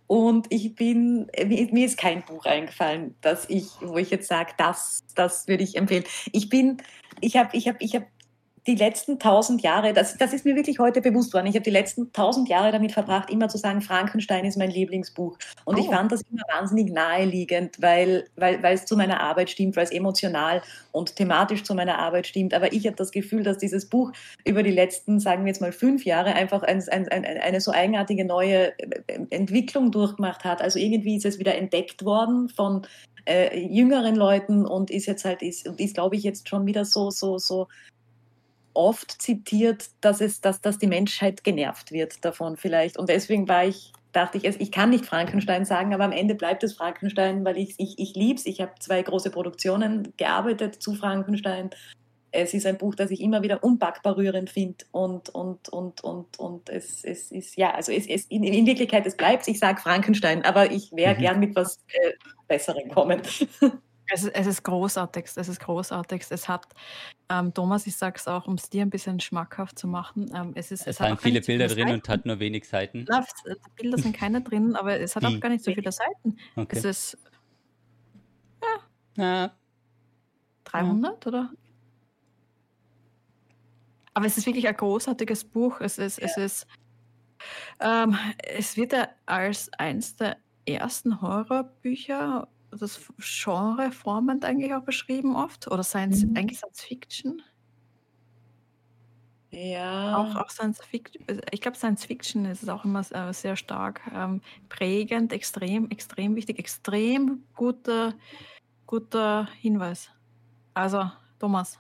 [0.06, 5.02] Und ich bin, mir ist kein Buch eingefallen, dass ich, wo ich jetzt sage, das,
[5.16, 6.04] das würde ich empfehlen.
[6.30, 6.76] Ich bin,
[7.20, 8.06] ich habe, ich habe, ich habe
[8.66, 11.70] die letzten tausend Jahre, das, das ist mir wirklich heute bewusst worden, ich habe die
[11.70, 15.36] letzten tausend Jahre damit verbracht, immer zu sagen, Frankenstein ist mein Lieblingsbuch.
[15.64, 15.80] Und oh.
[15.80, 19.84] ich fand das immer wahnsinnig naheliegend, weil, weil, weil es zu meiner Arbeit stimmt, weil
[19.84, 22.54] es emotional und thematisch zu meiner Arbeit stimmt.
[22.54, 24.12] Aber ich habe das Gefühl, dass dieses Buch
[24.44, 27.72] über die letzten, sagen wir jetzt mal fünf Jahre, einfach ein, ein, ein, eine so
[27.72, 30.62] eigenartige neue äh, Entwicklung durchgemacht hat.
[30.62, 32.86] Also irgendwie ist es wieder entdeckt worden von
[33.24, 37.10] äh, jüngeren Leuten und ist jetzt halt, ist, ist glaube ich, jetzt schon wieder so,
[37.10, 37.66] so, so
[38.74, 42.98] oft zitiert, dass, es, dass, dass die Menschheit genervt wird davon vielleicht.
[42.98, 46.62] Und deswegen war ich, dachte ich, ich kann nicht Frankenstein sagen, aber am Ende bleibt
[46.64, 48.46] es Frankenstein, weil ich, ich, ich liebe es.
[48.46, 51.70] Ich habe zwei große Produktionen gearbeitet zu Frankenstein.
[52.30, 56.38] Es ist ein Buch, das ich immer wieder unpackbar rührend finde und, und, und, und,
[56.38, 59.80] und es, es ist, ja, also es, es, in, in Wirklichkeit, es bleibt, ich sage
[59.82, 61.18] Frankenstein, aber ich wäre mhm.
[61.18, 62.12] gern mit was äh,
[62.48, 63.20] Besserem kommen.
[64.08, 66.24] Es, es ist großartig, es ist großartig.
[66.28, 66.66] Es hat,
[67.28, 70.30] ähm, Thomas, ich sage es auch, um es dir ein bisschen schmackhaft zu machen.
[70.34, 71.92] Ähm, es, ist, es, es hat viele Bilder drin Seiten.
[71.92, 73.06] und hat nur wenig Seiten.
[73.08, 73.24] Na,
[73.76, 76.36] Bilder sind keine drin, aber es hat auch gar nicht so viele Seiten.
[76.56, 76.76] Okay.
[76.76, 77.18] Es ist
[79.16, 79.52] ja, ja.
[80.64, 81.28] 300 ja.
[81.28, 81.50] oder?
[84.14, 85.80] Aber es ist wirklich ein großartiges Buch.
[85.80, 86.26] Es ist, ja.
[86.26, 86.66] es ist,
[87.80, 90.36] ähm, es wird ja als eins der
[90.66, 92.48] ersten Horrorbücher
[92.78, 95.70] das Genre formend eigentlich auch beschrieben oft?
[95.70, 96.36] Oder Science, mhm.
[96.36, 97.42] eigentlich Science Fiction?
[99.50, 100.16] Ja.
[100.16, 104.00] Auch, auch Science Fiction, äh, ich glaube, Science Fiction ist auch immer äh, sehr stark
[104.14, 108.14] ähm, prägend, extrem, extrem wichtig, extrem guter,
[108.86, 110.10] guter Hinweis.
[110.72, 111.78] Also, Thomas.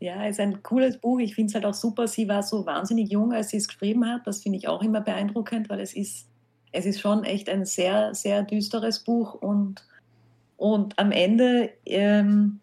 [0.00, 1.18] Ja, ist ein cooles Buch.
[1.20, 2.06] Ich finde es halt auch super.
[2.06, 4.26] Sie war so wahnsinnig jung, als sie es geschrieben hat.
[4.26, 6.28] Das finde ich auch immer beeindruckend, weil es ist,
[6.72, 9.87] es ist schon echt ein sehr, sehr düsteres Buch und
[10.58, 12.58] und am Ende, ähm,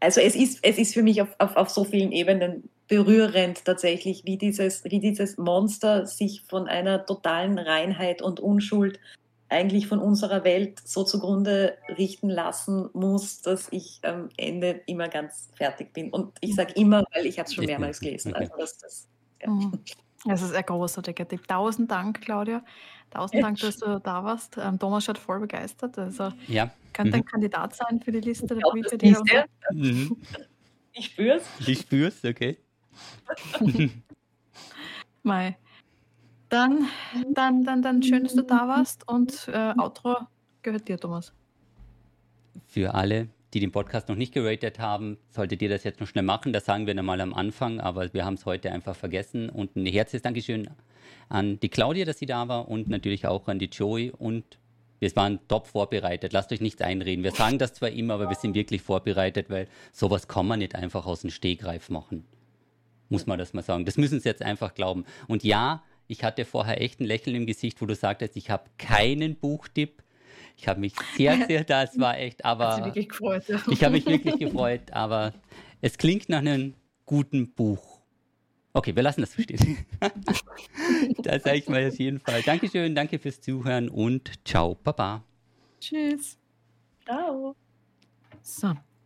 [0.00, 4.24] also es ist, es ist für mich auf, auf, auf so vielen Ebenen berührend tatsächlich,
[4.24, 8.98] wie dieses, wie dieses Monster sich von einer totalen Reinheit und Unschuld
[9.48, 15.50] eigentlich von unserer Welt so zugrunde richten lassen muss, dass ich am Ende immer ganz
[15.54, 16.10] fertig bin.
[16.10, 18.34] Und ich sage immer, weil ich habe es schon mehrmals gelesen.
[18.34, 19.08] Also das, das,
[19.40, 19.48] ja.
[19.48, 19.78] Mhm.
[20.24, 21.46] Das ist ein großartiger Tipp.
[21.46, 22.64] Tausend Dank, Claudia.
[23.10, 24.58] Tausend Dank, dass du da warst.
[24.58, 25.98] Ähm, Thomas schaut voll begeistert.
[25.98, 26.70] Also ja.
[26.92, 27.22] könnte mhm.
[27.22, 30.16] ein Kandidat sein für die Liste der Bücher, die er mhm.
[30.92, 31.44] Ich spür's.
[31.66, 32.58] Ich spür's, okay.
[35.22, 35.56] Mai.
[36.48, 36.88] Dann,
[37.34, 40.16] dann, dann, dann schön, dass du da warst und äh, Outro
[40.62, 41.32] gehört dir, Thomas.
[42.66, 46.24] Für alle, die den Podcast noch nicht geratet haben, solltet ihr das jetzt noch schnell
[46.24, 46.52] machen.
[46.52, 49.48] Das sagen wir nochmal am Anfang, aber wir haben es heute einfach vergessen.
[49.48, 50.68] Und ein herzliches Dankeschön
[51.28, 54.58] an die Claudia, dass sie da war und natürlich auch an die Joey und
[55.00, 56.32] wir waren top vorbereitet.
[56.32, 57.22] Lasst euch nichts einreden.
[57.22, 60.74] Wir sagen das zwar immer, aber wir sind wirklich vorbereitet, weil sowas kann man nicht
[60.74, 62.24] einfach aus dem Stegreif machen.
[63.08, 63.84] Muss man das mal sagen.
[63.84, 65.04] Das müssen Sie jetzt einfach glauben.
[65.28, 68.64] Und ja, ich hatte vorher echt ein Lächeln im Gesicht, wo du sagtest, ich habe
[68.76, 70.02] keinen Buchtipp.
[70.58, 72.76] Ich habe mich sehr, sehr, das war echt, aber.
[72.76, 73.60] Hat wirklich gefreut, ja.
[73.70, 75.32] Ich habe mich wirklich gefreut, aber
[75.80, 76.74] es klingt nach einem
[77.06, 78.00] guten Buch.
[78.74, 79.86] Okay, wir lassen das so stehen.
[81.22, 82.42] das sage ich mal auf jeden Fall.
[82.42, 85.24] Dankeschön, danke fürs Zuhören und ciao, Baba.
[85.80, 86.36] Tschüss.
[87.04, 87.56] Ciao.
[88.42, 88.74] So.